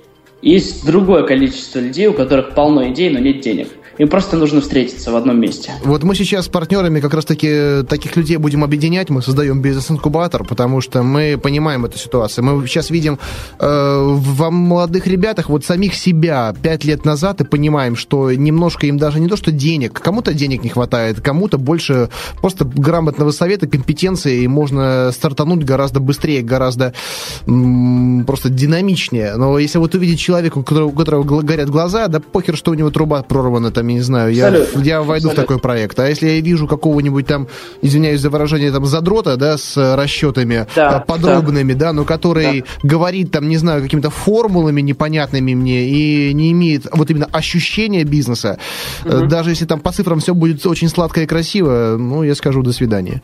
[0.41, 3.69] Есть другое количество людей, у которых полно идей, но нет денег.
[3.97, 5.71] Им просто нужно встретиться в одном месте.
[5.83, 9.09] Вот мы сейчас с партнерами как раз-таки таких людей будем объединять.
[9.09, 12.45] Мы создаем бизнес-инкубатор, потому что мы понимаем эту ситуацию.
[12.45, 13.17] Мы сейчас видим
[13.59, 18.97] э, в молодых ребятах вот самих себя пять лет назад и понимаем, что немножко им
[18.97, 24.43] даже не то, что денег, кому-то денег не хватает, кому-то больше просто грамотного совета, компетенции,
[24.43, 26.93] и можно стартануть гораздо быстрее, гораздо
[27.47, 29.35] м- просто динамичнее.
[29.37, 32.73] Но если вот увидеть человека, у которого, у которого горят глаза, да похер, что у
[32.75, 35.29] него труба прорвана, там, я не знаю, я, я войду Абсолютно.
[35.29, 35.99] в такой проект.
[35.99, 37.47] А если я вижу какого-нибудь там,
[37.81, 42.67] извиняюсь за выражение, там, задрота, да, с расчетами да, подробными, да, да но который да.
[42.83, 48.59] говорит, там, не знаю, какими-то формулами непонятными мне и не имеет вот именно ощущения бизнеса,
[49.05, 49.27] угу.
[49.27, 52.71] даже если там по цифрам все будет очень сладко и красиво, ну, я скажу до
[52.71, 53.21] свидания.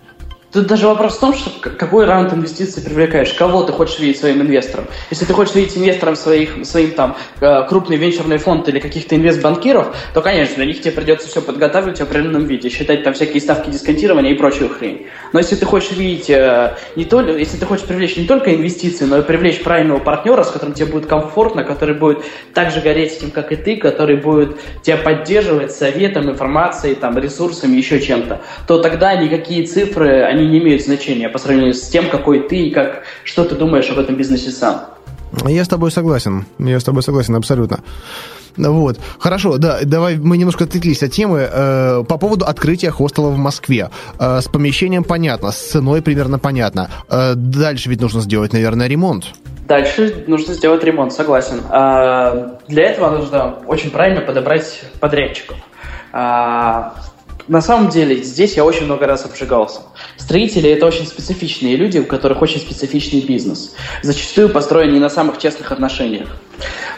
[0.53, 4.39] Тут даже вопрос в том, что какой раунд инвестиций привлекаешь, кого ты хочешь видеть своим
[4.43, 4.85] инвестором.
[5.09, 9.95] Если ты хочешь видеть инвестором своих, своим там э, крупный венчурный фонд или каких-то инвестбанкиров,
[10.13, 13.71] то, конечно, для них тебе придется все подготавливать в определенном виде, считать там всякие ставки
[13.71, 15.07] дисконтирования и прочую хрень.
[15.33, 19.05] Но если ты хочешь видеть э, не только, если ты хочешь привлечь не только инвестиции,
[19.05, 22.19] но и привлечь правильного партнера, с которым тебе будет комфортно, который будет
[22.53, 27.75] так же гореть этим, как и ты, который будет тебя поддерживать советом, информацией, там, ресурсами,
[27.75, 32.09] еще чем-то, то тогда никакие цифры, они они не имеют значения по сравнению с тем,
[32.09, 34.85] какой ты и как, что ты думаешь об этом бизнесе сам.
[35.45, 36.45] Я с тобой согласен.
[36.59, 37.79] Я с тобой согласен абсолютно.
[38.55, 38.99] Вот.
[39.17, 41.49] Хорошо, да, давай мы немножко отвлеклись от темы.
[41.51, 43.89] Э, по поводу открытия хостела в Москве.
[44.19, 46.91] Э, с помещением понятно, с ценой примерно понятно.
[47.09, 49.25] Э, дальше ведь нужно сделать, наверное, ремонт.
[49.67, 51.61] Дальше нужно сделать ремонт, согласен.
[51.69, 55.57] А, для этого нужно очень правильно подобрать подрядчиков.
[56.11, 56.93] А,
[57.47, 59.81] на самом деле, здесь я очень много раз обжигался.
[60.17, 63.75] Строители– это очень специфичные люди, у которых очень специфичный бизнес.
[64.01, 66.29] Зачастую построен на самых честных отношениях.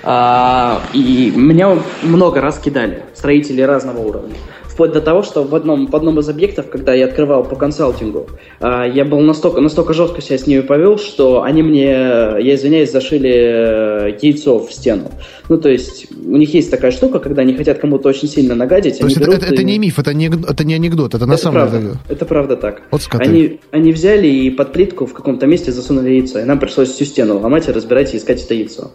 [0.04, 4.36] А, и меня много раз кидали строители разного уровня
[4.76, 8.28] вплоть до того, что в одном, в одном из объектов, когда я открывал по консалтингу,
[8.60, 12.92] а, я был настолько, настолько жестко себя с ними повел, что они мне, я извиняюсь,
[12.92, 15.12] зашили э, яйцо в стену.
[15.50, 19.00] Ну, то есть, у них есть такая штука, когда они хотят кому-то очень сильно нагадить.
[19.00, 21.70] То есть, это, это, это не миф, это не, это не анекдот, это на самом
[21.72, 21.94] деле.
[22.10, 22.82] Это правда так.
[22.92, 26.90] Вот они, они взяли и под плитку в каком-то месте засунули яйцо, и нам пришлось
[26.90, 28.92] всю стену ломать и разбирать и искать это яйцо.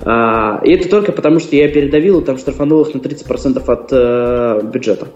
[0.00, 3.88] А, и это только потому, что я передавил и там штрафанул их на 30% от
[3.92, 5.08] э, бюджета.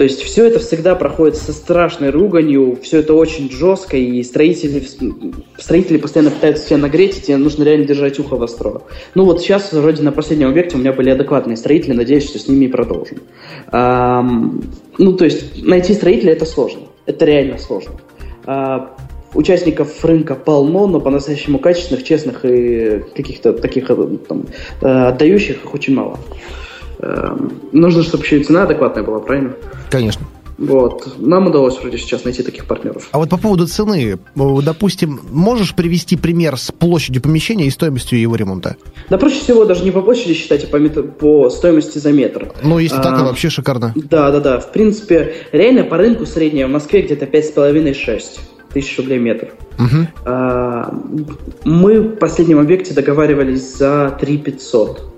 [0.00, 4.82] То есть все это всегда проходит со страшной руганью, все это очень жестко, и строители,
[5.58, 8.80] строители постоянно пытаются себя нагреть, и тебе нужно реально держать ухо востро.
[9.14, 12.48] Ну вот сейчас, вроде на последнем объекте, у меня были адекватные строители, надеюсь, что с
[12.48, 13.18] ними и продолжим.
[13.72, 14.62] Ам,
[14.96, 17.92] ну, то есть найти строителя это сложно, это реально сложно.
[18.46, 18.96] А,
[19.34, 24.46] участников рынка полно, но по-настоящему качественных, честных и каких-то таких э, там,
[24.80, 26.18] э, отдающих их очень мало.
[27.02, 29.54] Эм, нужно, чтобы еще и цена адекватная была, правильно?
[29.90, 30.26] Конечно.
[30.58, 31.14] Вот.
[31.18, 33.08] Нам удалось вроде сейчас найти таких партнеров.
[33.12, 38.36] А вот по поводу цены, допустим, можешь привести пример с площадью помещения и стоимостью его
[38.36, 38.76] ремонта?
[39.08, 42.52] Да проще всего даже не по площади считать, а по, метр, по стоимости за метр.
[42.62, 43.94] Ну, если а, так, то вообще шикарно.
[43.96, 44.60] Да, да, да.
[44.60, 48.22] В принципе, реально по рынку средняя в Москве где-то 5,5-6
[48.74, 49.52] тысяч рублей метр.
[49.78, 50.08] Угу.
[50.26, 50.94] А,
[51.64, 55.09] мы в последнем объекте договаривались за 3 500.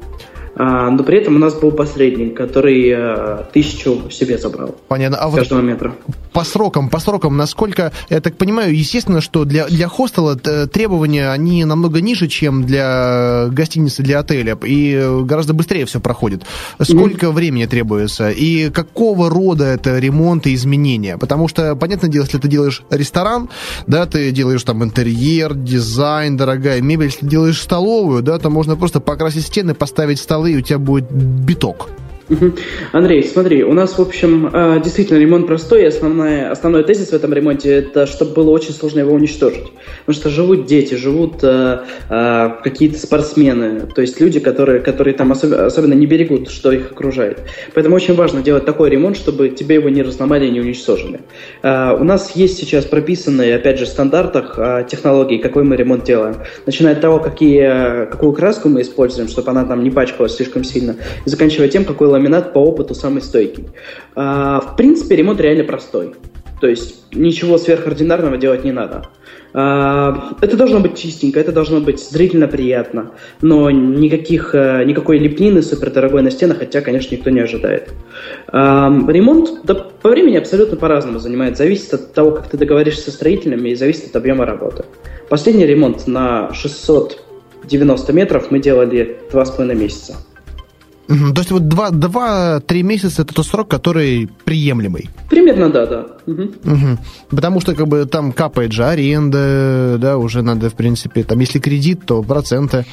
[0.54, 4.76] А, но при этом у нас был посредник, который э, тысячу себе забрал.
[4.88, 5.16] Понятно.
[5.18, 5.94] А вот метра.
[6.32, 11.30] По срокам, по срокам, насколько, я так понимаю, естественно, что для, для хостела э, требования,
[11.30, 16.42] они намного ниже, чем для гостиницы, для отеля, и гораздо быстрее все проходит.
[16.80, 17.32] Сколько mm-hmm.
[17.32, 21.16] времени требуется, и какого рода это ремонт и изменения?
[21.16, 23.48] Потому что, понятное дело, если ты делаешь ресторан,
[23.86, 28.76] да, ты делаешь там интерьер, дизайн, дорогая мебель, если ты делаешь столовую, да, то можно
[28.76, 31.88] просто покрасить стены, поставить стол столы, и у тебя будет биток.
[32.92, 37.12] Андрей, смотри, у нас, в общем, э, действительно ремонт простой, и основная, основной тезис в
[37.12, 39.72] этом ремонте– это чтобы было очень сложно его уничтожить.
[40.00, 45.32] Потому что живут дети, живут э, э, какие-то спортсмены, то есть люди, которые, которые там
[45.32, 47.40] особенно, особенно не берегут, что их окружает.
[47.74, 51.20] Поэтому очень важно делать такой ремонт, чтобы тебе его не разломали и не уничтожили.
[51.62, 56.04] Э, у нас есть сейчас прописанные, опять же, в стандартах э, технологий, какой мы ремонт
[56.04, 56.36] делаем.
[56.66, 60.96] Начиная от того, какие, какую краску мы используем, чтобы она там не пачкалась слишком сильно,
[61.26, 62.21] и заканчивая тем, какой ламинат
[62.52, 63.68] по опыту самый стойкий.
[64.16, 66.14] Э, в принципе, ремонт реально простой.
[66.62, 69.08] То есть ничего сверхординарного делать не надо.
[69.54, 73.10] А, это должно быть чистенько, это должно быть зрительно приятно,
[73.42, 77.90] но никаких, э, никакой лепнины супердорогой на стенах, хотя, конечно, никто не ожидает.
[78.46, 83.10] А, ремонт да, по времени абсолютно по-разному занимает, зависит от того, как ты договоришься со
[83.10, 84.84] строителями и зависит от объема работы.
[85.28, 90.16] Последний ремонт на 690 метров мы делали 2,5 месяца.
[91.34, 95.10] То есть вот 2-3 месяца это тот срок, который приемлемый.
[95.28, 96.06] Примерно, да, да.
[96.26, 96.42] Угу.
[96.42, 96.98] Угу.
[97.30, 101.58] Потому что как бы там капает же аренда, да, уже надо, в принципе, там, если
[101.58, 102.84] кредит, то проценты.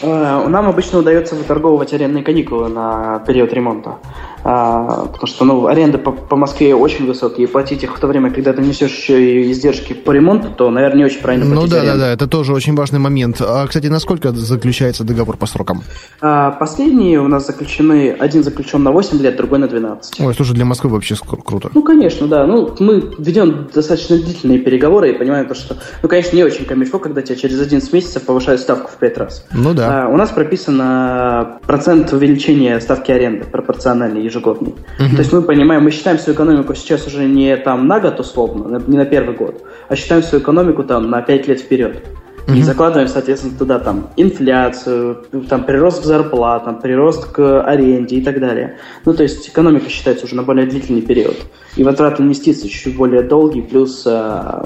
[0.00, 3.96] Э, нам обычно удается выторговывать арендные каникулы на период ремонта.
[4.44, 8.06] А, потому что ну, аренды по, по Москве очень высокие, и платить их в то
[8.06, 11.54] время, когда ты несешь еще и издержки по ремонту, то, наверное, не очень правильно ну
[11.54, 11.98] платить Ну да, аренду.
[11.98, 13.40] да, да, это тоже очень важный момент.
[13.40, 15.82] А, кстати, насколько заключается договор по срокам?
[16.20, 20.20] А, последние у нас заключены, один заключен на 8 лет, другой на 12.
[20.20, 21.70] Ой, слушай, для Москвы вообще круто.
[21.74, 22.46] Ну, конечно, да.
[22.46, 26.98] Ну, мы ведем достаточно длительные переговоры и понимаем, то, что, ну, конечно, не очень камильфо,
[26.98, 29.46] когда тебя через 11 месяцев повышают ставку в 5 раз.
[29.52, 30.04] Ну да.
[30.04, 34.74] А, у нас прописано процент увеличения ставки аренды пропорциональный ежегодный.
[34.98, 35.10] Uh-huh.
[35.10, 38.82] То есть мы понимаем, мы считаем свою экономику сейчас уже не там на год условно,
[38.86, 42.02] не на первый год, а считаем свою экономику там на 5 лет вперед.
[42.48, 42.56] Угу.
[42.56, 48.40] и закладываем, соответственно, туда там инфляцию, там прирост к зарплатам, прирост к аренде и так
[48.40, 48.78] далее.
[49.04, 51.36] Ну, то есть экономика считается уже на более длительный период.
[51.76, 54.62] И возврат инвестиций чуть более долгий, плюс э,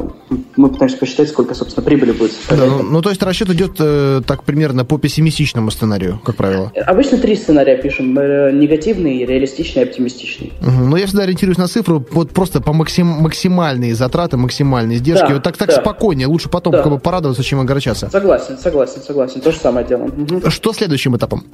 [0.57, 2.33] мы пытаемся посчитать, сколько, собственно, прибыли будет.
[2.49, 6.73] Да, ну, ну, то есть расчет идет э, так примерно по пессимистичному сценарию, как правило?
[6.87, 8.19] Обычно три сценария пишем.
[8.19, 10.53] Э, негативный, реалистичный оптимистичный.
[10.61, 10.85] Угу.
[10.87, 15.29] Ну, я всегда ориентируюсь на цифру вот просто по максим, максимальные затраты, максимальные издержки.
[15.29, 15.81] Да, вот так, так да.
[15.81, 16.29] спокойнее.
[16.29, 16.83] Лучше потом да.
[16.83, 18.09] как бы порадоваться, чем огорчаться.
[18.11, 19.41] Согласен, согласен, согласен.
[19.41, 20.27] То же самое делаем.
[20.31, 20.51] Угу.
[20.51, 21.45] Что следующим этапом?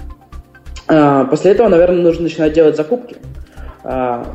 [0.88, 3.16] А, после этого, наверное, нужно начинать делать закупки.
[3.84, 4.34] А,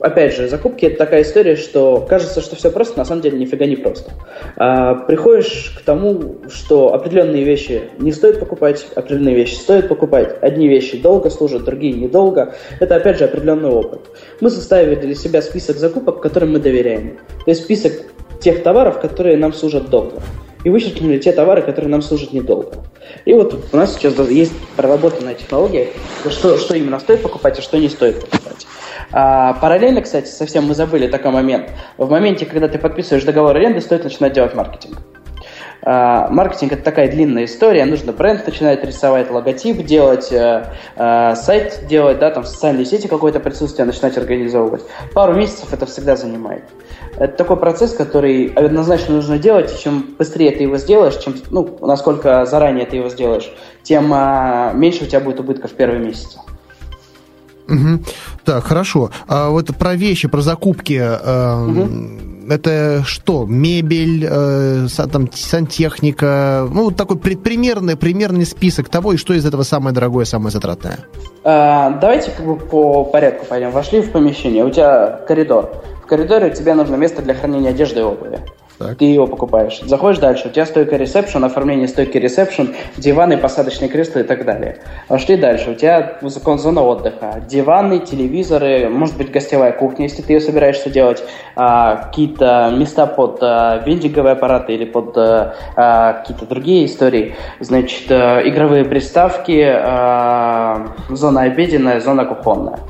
[0.00, 3.66] опять же, закупки это такая история, что кажется, что все просто, на самом деле нифига
[3.66, 4.10] не просто.
[4.56, 10.36] А, приходишь к тому, что определенные вещи не стоит покупать, определенные вещи стоит покупать.
[10.42, 12.54] Одни вещи долго служат, другие недолго.
[12.80, 14.00] Это, опять же, определенный опыт.
[14.40, 17.18] Мы составили для себя список закупок, которым мы доверяем.
[17.44, 17.92] То есть список
[18.40, 20.20] тех товаров, которые нам служат долго.
[20.64, 22.72] И вычеркнули те товары, которые нам служат недолго.
[23.24, 25.88] И вот у нас сейчас есть проработанная технология,
[26.28, 28.66] что, что именно стоит покупать, а что не стоит покупать.
[29.10, 31.70] А, параллельно, кстати, совсем мы забыли такой момент.
[31.98, 34.98] В моменте, когда ты подписываешь договор аренды, стоит начинать делать маркетинг.
[35.84, 41.86] Uh, маркетинг это такая длинная история, нужно бренд начинать рисовать, логотип делать, uh, uh, сайт
[41.88, 44.82] делать, да, там в социальные сети какое-то присутствие начинать организовывать.
[45.12, 46.62] Пару месяцев это всегда занимает.
[47.16, 51.78] Это такой процесс, который однозначно нужно делать, и чем быстрее ты его сделаешь, чем, ну,
[51.82, 53.52] насколько заранее ты его сделаешь,
[53.82, 54.08] тем
[54.80, 56.38] меньше у тебя будет убытков в первые месяцы.
[57.68, 58.04] Угу.
[58.44, 59.10] Так, хорошо.
[59.28, 61.00] А вот про вещи, про закупки.
[61.00, 61.88] Э, угу.
[62.50, 63.46] Это что?
[63.46, 66.68] Мебель, э, там, сантехника?
[66.70, 70.98] Ну, вот такой примерный, примерный список того, и что из этого самое дорогое, самое затратное.
[71.44, 73.70] А, давайте как бы по порядку пойдем.
[73.70, 75.70] Вошли в помещение, у тебя коридор.
[76.12, 78.40] Коридоре тебе нужно место для хранения одежды и обуви.
[78.78, 78.98] Так.
[78.98, 79.80] Ты его покупаешь.
[79.80, 84.76] Заходишь дальше, у тебя стойка ресепшн, оформление стойки ресепшн, диваны, посадочные кресла и так далее.
[85.08, 90.34] Пошли дальше, у тебя закон зона отдыха, диваны, телевизоры, может быть гостевая кухня, если ты
[90.34, 91.24] ее собираешься делать,
[91.56, 97.36] а, какие-то места под а, вендинговые аппараты или под а, а, какие-то другие истории.
[97.60, 102.80] Значит, а, игровые приставки, а, зона обеденная, зона кухонная.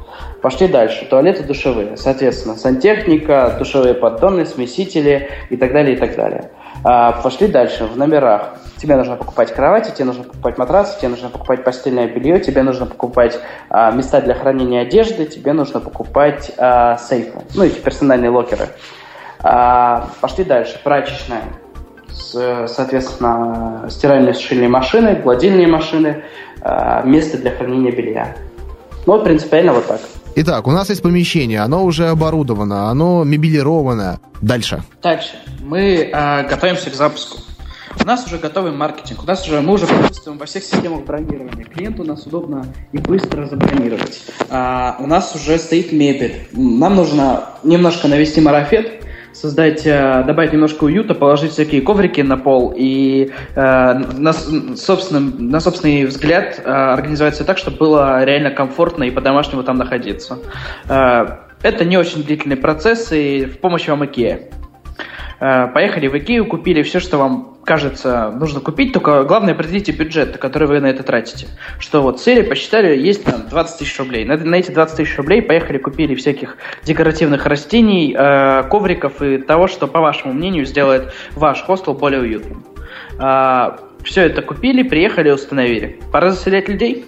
[0.43, 1.07] Пошли дальше.
[1.09, 1.97] Туалеты душевые.
[1.97, 6.51] Соответственно, сантехника, душевые поддоны, смесители и так далее, и так далее.
[6.82, 7.84] А, пошли дальше.
[7.84, 8.57] В номерах.
[8.76, 12.86] Тебе нужно покупать кровати, тебе нужно покупать матрасы, тебе нужно покупать постельное белье, тебе нужно
[12.86, 13.38] покупать
[13.70, 18.66] а, места для хранения одежды, тебе нужно покупать а, сейфы, ну, эти персональные локеры.
[19.40, 20.80] А, пошли дальше.
[20.82, 21.45] Прачечная.
[22.11, 26.24] С, соответственно, стиральные сушильные машины, гладильные машины,
[26.61, 28.34] а, место для хранения белья.
[29.07, 30.01] Ну, вот принципиально вот так.
[30.35, 34.18] Итак, у нас есть помещение, оно уже оборудовано, оно мебелировано.
[34.41, 34.83] Дальше.
[35.03, 35.33] Дальше.
[35.61, 37.39] Мы э, готовимся к запуску.
[38.01, 41.64] У нас уже готовый маркетинг, у нас уже, мы уже присутствуем во всех системах бронирования.
[41.64, 44.22] Клиенту нас удобно и быстро забронировать.
[44.49, 46.49] А, у нас уже стоит мебель.
[46.53, 49.01] Нам нужно немножко навести марафет,
[49.33, 55.61] создать, э, добавить немножко уюта, положить всякие коврики на пол и э, на, собственном, на
[55.61, 60.39] собственный взгляд э, организовать все так, чтобы было реально комфортно и по-домашнему там находиться.
[61.62, 64.61] Это не очень длительный процесс, и в помощь вам IKEA.
[65.43, 70.38] Э, поехали в Икею, купили все, что вам кажется нужно купить, только главное определите бюджет,
[70.38, 71.49] который вы на это тратите.
[71.80, 74.24] Что вот цели посчитали, есть там 20 тысяч рублей.
[74.24, 79.66] На, на эти 20 тысяч рублей поехали, купили всяких декоративных растений, э, ковриков и того,
[79.66, 82.64] что, по вашему мнению, сделает ваш хостел более уютным.
[83.18, 85.99] Э, все это купили, приехали, установили.
[86.12, 87.05] Пора заселять людей?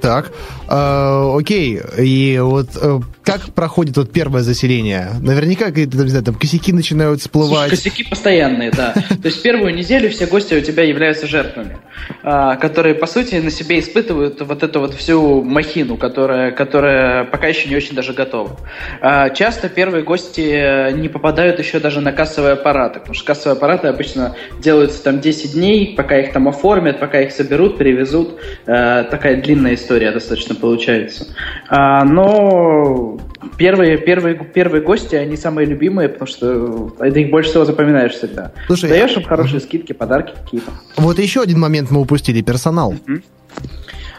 [0.00, 0.32] Так,
[0.68, 1.80] э, окей.
[1.98, 5.10] И вот э, как проходит вот первое заселение?
[5.20, 7.68] Наверняка какие-то, не знаю, там косяки начинают всплывать.
[7.70, 8.92] Слушай, косяки постоянные, да.
[9.08, 11.78] То есть первую неделю все гости у тебя являются жертвами,
[12.22, 17.48] а, которые, по сути, на себе испытывают вот эту вот всю махину, которая, которая пока
[17.48, 18.58] еще не очень даже готова.
[19.00, 23.88] А, часто первые гости не попадают еще даже на кассовые аппараты, потому что кассовые аппараты
[23.88, 28.36] обычно делаются там 10 дней, пока их там оформят, пока их соберут, перевезут.
[28.66, 31.26] А, такая длинная история достаточно получается.
[31.70, 33.18] Но
[33.56, 38.52] первые, первые, первые гости, они самые любимые, потому что это их больше всего запоминаешь всегда.
[38.66, 40.70] Слушай, Даешь им хорошие скидки, подарки какие-то.
[40.96, 42.94] Вот еще один момент мы упустили, персонал.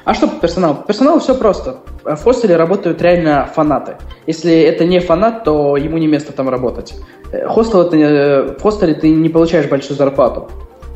[0.08, 0.76] А что по персоналу?
[0.76, 1.80] По персоналу все просто.
[2.06, 3.98] В хостеле работают реально фанаты.
[4.26, 6.94] Если это не фанат, то ему не место там работать.
[7.34, 10.50] Э, хостел это, э, в хостеле ты не получаешь большую зарплату.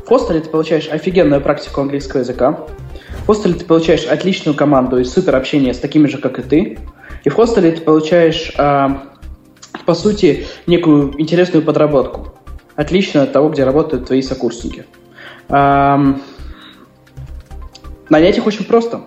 [0.06, 2.60] В хостеле ты получаешь офигенную практику английского языка.
[3.22, 6.78] В хостеле ты получаешь отличную команду и супер общение с такими же, как и ты.
[7.22, 8.88] И в хостеле ты получаешь, э,
[9.86, 12.34] по сути, некую интересную подработку.
[12.74, 14.86] отлично от того, где работают твои сокурсники.
[15.50, 16.22] Эм,
[18.08, 19.02] нанять их очень просто.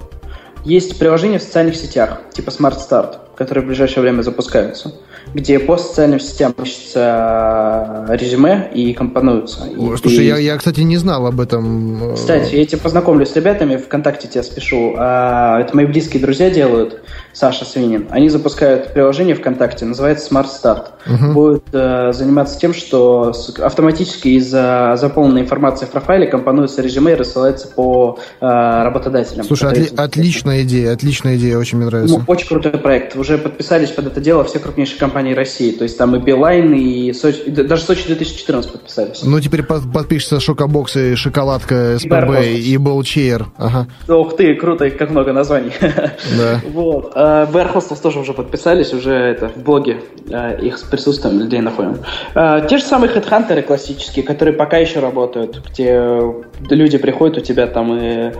[0.63, 4.93] Есть приложения в социальных сетях, типа Smart Start, которые в ближайшее время запускаются
[5.33, 9.65] где по социальным сетям ищется резюме и компонуются.
[9.67, 10.23] И Слушай, ты...
[10.23, 12.13] я, я, кстати, не знал об этом.
[12.15, 14.95] Кстати, я тебя познакомлю с ребятами, ВКонтакте тебя спешу.
[14.97, 17.01] А, это мои близкие друзья делают,
[17.35, 18.07] Саша Свинин.
[18.11, 20.85] Они запускают приложение ВКонтакте, называется Smart Start.
[21.05, 21.33] Угу.
[21.33, 27.67] Будет э, заниматься тем, что автоматически из-за заполненной информации в профайле компонуется резюме и рассылается
[27.67, 29.45] по э, работодателям.
[29.45, 32.17] Слушай, отли- отличная идея, отличная идея, очень мне нравится.
[32.17, 33.15] Ну, очень крутой проект.
[33.17, 35.71] Уже подписались под это дело все крупнейшие компании России.
[35.71, 39.23] То есть там и Билайн, и Сочи, даже Сочи 2014 подписались.
[39.23, 43.47] Ну, теперь подпишется Шокобокс и Шоколадка СПБ и Болчейр.
[43.57, 43.87] Ага.
[44.07, 45.71] Ух ты, круто, как много названий.
[45.81, 46.61] Да.
[46.75, 47.13] Вот.
[47.25, 50.01] А, BR Hostels тоже уже подписались, уже это в блоге
[50.31, 51.97] а, их с присутствием людей находим.
[52.35, 56.21] А, те же самые хедхантеры классические, которые пока еще работают, где
[56.69, 58.31] люди приходят у тебя там и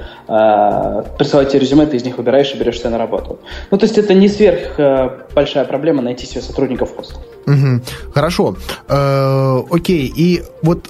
[1.17, 3.39] присылают тебе резюме, ты из них выбираешь и берешь себя на работу.
[3.71, 4.79] Ну, то есть это не сверх
[5.33, 7.23] большая проблема найти себе сотрудников хостела.
[7.47, 7.81] Угу.
[8.13, 8.55] Хорошо.
[8.87, 10.89] Э, окей, и вот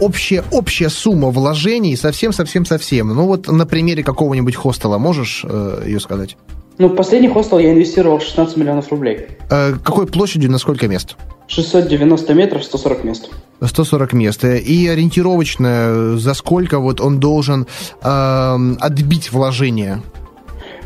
[0.00, 3.08] общая, общая сумма вложений совсем-совсем-совсем.
[3.08, 6.36] Ну вот на примере какого-нибудь хостела можешь э, ее сказать?
[6.78, 9.28] Ну, последний хостел я инвестировал 16 миллионов рублей.
[9.50, 11.16] Э, какой площадью, на сколько мест?
[11.46, 13.30] 690 метров, 140 мест.
[13.60, 14.44] 140 мест.
[14.44, 17.66] И ориентировочно, за сколько вот он должен
[18.02, 20.02] э, отбить вложение?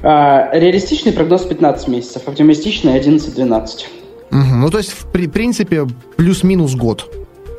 [0.03, 3.87] А, реалистичный прогноз 15 месяцев, оптимистичный 11-12.
[4.31, 4.39] Угу.
[4.57, 5.87] Ну, то есть, в при, принципе,
[6.17, 7.11] плюс-минус год.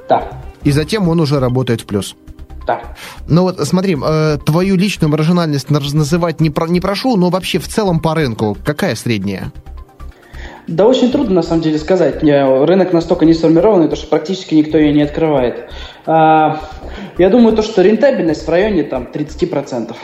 [0.07, 0.41] Да.
[0.63, 2.15] И затем он уже работает в плюс.
[2.65, 2.81] Да.
[3.27, 7.67] Ну вот смотри, э, твою личную маржинальность называть не, про, не прошу, но вообще в
[7.67, 9.51] целом по рынку какая средняя?
[10.67, 12.21] Да очень трудно на самом деле сказать.
[12.21, 15.71] Рынок настолько не сформированный, что практически никто ее не открывает.
[16.05, 16.61] А,
[17.17, 19.95] я думаю, то, что рентабельность в районе там 30%.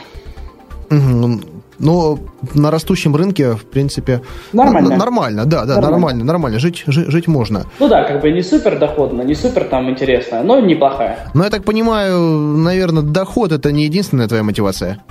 [0.90, 1.40] Угу.
[1.80, 2.20] Но
[2.54, 4.22] на растущем рынке, в принципе,
[4.54, 4.96] нормально.
[4.96, 6.60] Нормально, да, да, нормально, нормально, нормально.
[6.60, 7.66] Жить, жить, жить можно.
[7.80, 11.30] Ну да, как бы не супер доходно, не супер там интересно, но неплохая.
[11.34, 15.04] Но я так понимаю, наверное, доход это не единственная твоя мотивация.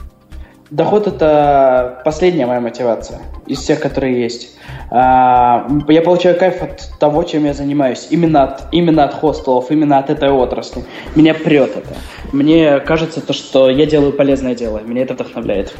[0.70, 4.56] Доход это последняя моя мотивация из всех, которые есть.
[4.90, 8.08] А, я получаю кайф от того, чем я занимаюсь.
[8.10, 10.84] Именно от, именно от хостелов, именно от этой отрасли.
[11.14, 11.94] Меня прет это.
[12.32, 14.80] Мне кажется, то, что я делаю полезное дело.
[14.80, 15.74] Меня это вдохновляет.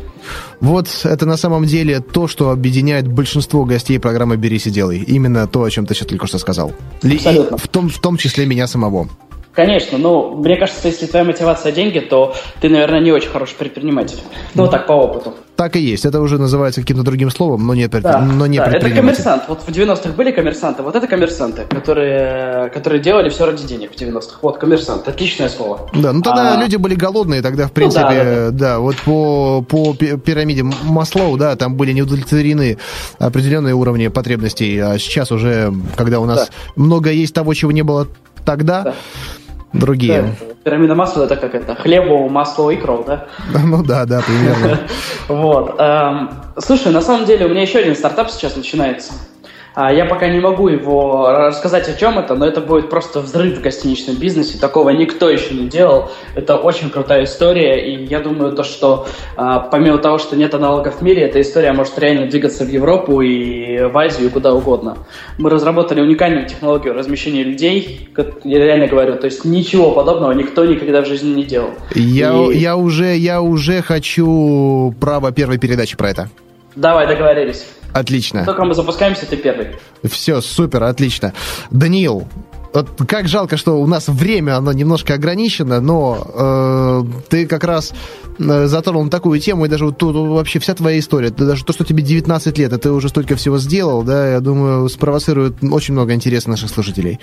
[0.61, 4.99] Вот это на самом деле то, что объединяет большинство гостей программы «Берись и делай».
[4.99, 6.72] Именно то, о чем ты сейчас только что сказал.
[7.03, 7.57] Абсолютно.
[7.57, 9.09] И в том, в том числе меня самого.
[9.55, 14.19] Конечно, но мне кажется, если твоя мотивация деньги, то ты, наверное, не очень хороший предприниматель.
[14.55, 15.35] Ну, так, по опыту.
[15.55, 16.05] Так и есть.
[16.05, 19.45] Это уже называется каким-то другим словом, но не, да, но не да, Это коммерсант.
[19.47, 23.95] Вот в 90-х были коммерсанты, вот это коммерсанты, которые, которые делали все ради денег в
[23.97, 24.39] 90-х.
[24.43, 25.07] Вот, коммерсант.
[25.07, 25.89] Отличное слово.
[25.95, 26.61] Да, ну тогда а...
[26.61, 28.51] люди были голодные, тогда, в принципе, ну, да, да, да.
[28.51, 32.79] да, вот по, по пирамиде Маслоу, да, там были неудовлетворены
[33.21, 36.55] определенные уровни потребностей, а сейчас уже, когда у нас да.
[36.75, 38.09] много есть того, чего не было
[38.45, 38.95] тогда, да
[39.75, 40.22] другие.
[40.22, 41.75] Да, пирамида масла это как это?
[41.75, 43.27] Хлебу, масло и кров, да?
[43.53, 44.81] Ну да, да, примерно.
[45.29, 45.77] Вот.
[45.79, 49.12] Эм, слушай, на самом деле у меня еще один стартап сейчас начинается.
[49.75, 53.59] А, я пока не могу его рассказать, о чем это, но это будет просто взрыв
[53.59, 54.57] в гостиничном бизнесе.
[54.59, 56.12] Такого никто еще не делал.
[56.37, 61.01] Это очень крутая история, и я думаю, то, что а, помимо того, что нет аналогов
[61.01, 64.97] в мире, эта история может реально двигаться в Европу и в Азию, и куда угодно.
[65.39, 68.09] Мы разработали уникальную технологию размещения людей,
[68.45, 71.70] я реально говорю, то есть ничего подобного никто никогда в жизни не делал.
[71.95, 72.59] Я, и...
[72.59, 76.29] я, уже, я уже хочу право первой передачи про это.
[76.77, 77.64] Давай, договорились.
[77.95, 78.45] Отлично.
[78.45, 79.76] Только мы запускаемся, ты первый.
[80.03, 81.32] Все, супер, отлично.
[81.70, 82.26] Даниил,
[82.74, 87.92] вот как жалко, что у нас время, оно немножко ограничено, но э, ты как раз
[88.40, 91.84] э, затронул такую тему, и даже вот тут вообще вся твоя история, даже то, что
[91.84, 96.14] тебе 19 лет, а ты уже столько всего сделал, да, я думаю, спровоцирует очень много
[96.14, 97.20] интереса наших слушателей.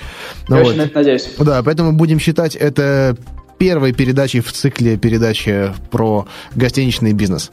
[0.48, 0.68] Я вот.
[0.68, 1.30] очень на это надеюсь.
[1.38, 3.18] Да, поэтому будем считать это
[3.58, 7.52] первой передачей в цикле передачи про гостиничный бизнес.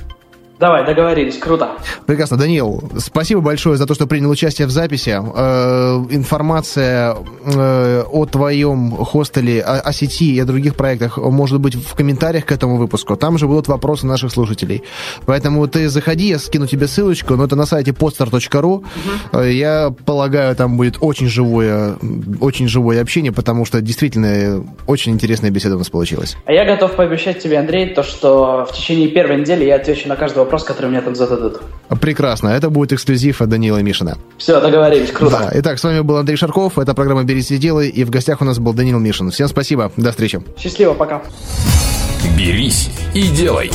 [0.58, 1.70] Давай, договорились, круто.
[2.06, 2.36] Прекрасно.
[2.36, 5.10] Даниил, спасибо большое за то, что принял участие в записи.
[5.10, 11.74] Э, информация э, о твоем хостеле, о, о сети и о других проектах может быть
[11.74, 13.16] в комментариях к этому выпуску.
[13.16, 14.82] Там же будут вопросы наших слушателей.
[15.26, 18.62] Поэтому ты заходи, я скину тебе ссылочку, но это на сайте podstar.ru.
[18.62, 18.84] Угу.
[19.40, 21.96] Э, я полагаю, там будет очень живое,
[22.40, 26.36] очень живое общение, потому что действительно очень интересная беседа у нас получилась.
[26.46, 30.16] А я готов пообещать тебе, Андрей, то, что в течение первой недели я отвечу на
[30.16, 31.60] каждого вопрос, который мне там зададут.
[32.00, 32.48] Прекрасно.
[32.48, 34.16] Это будет эксклюзив от Данила Мишина.
[34.38, 35.12] Все, договорились.
[35.12, 35.38] Круто.
[35.38, 35.50] Да.
[35.60, 36.78] Итак, с вами был Андрей Шарков.
[36.78, 37.88] Это программа «Берись и делай».
[37.88, 39.30] И в гостях у нас был Данил Мишин.
[39.30, 39.92] Всем спасибо.
[39.96, 40.40] До встречи.
[40.58, 40.94] Счастливо.
[40.94, 41.22] Пока.
[42.36, 43.70] «Берись и делай».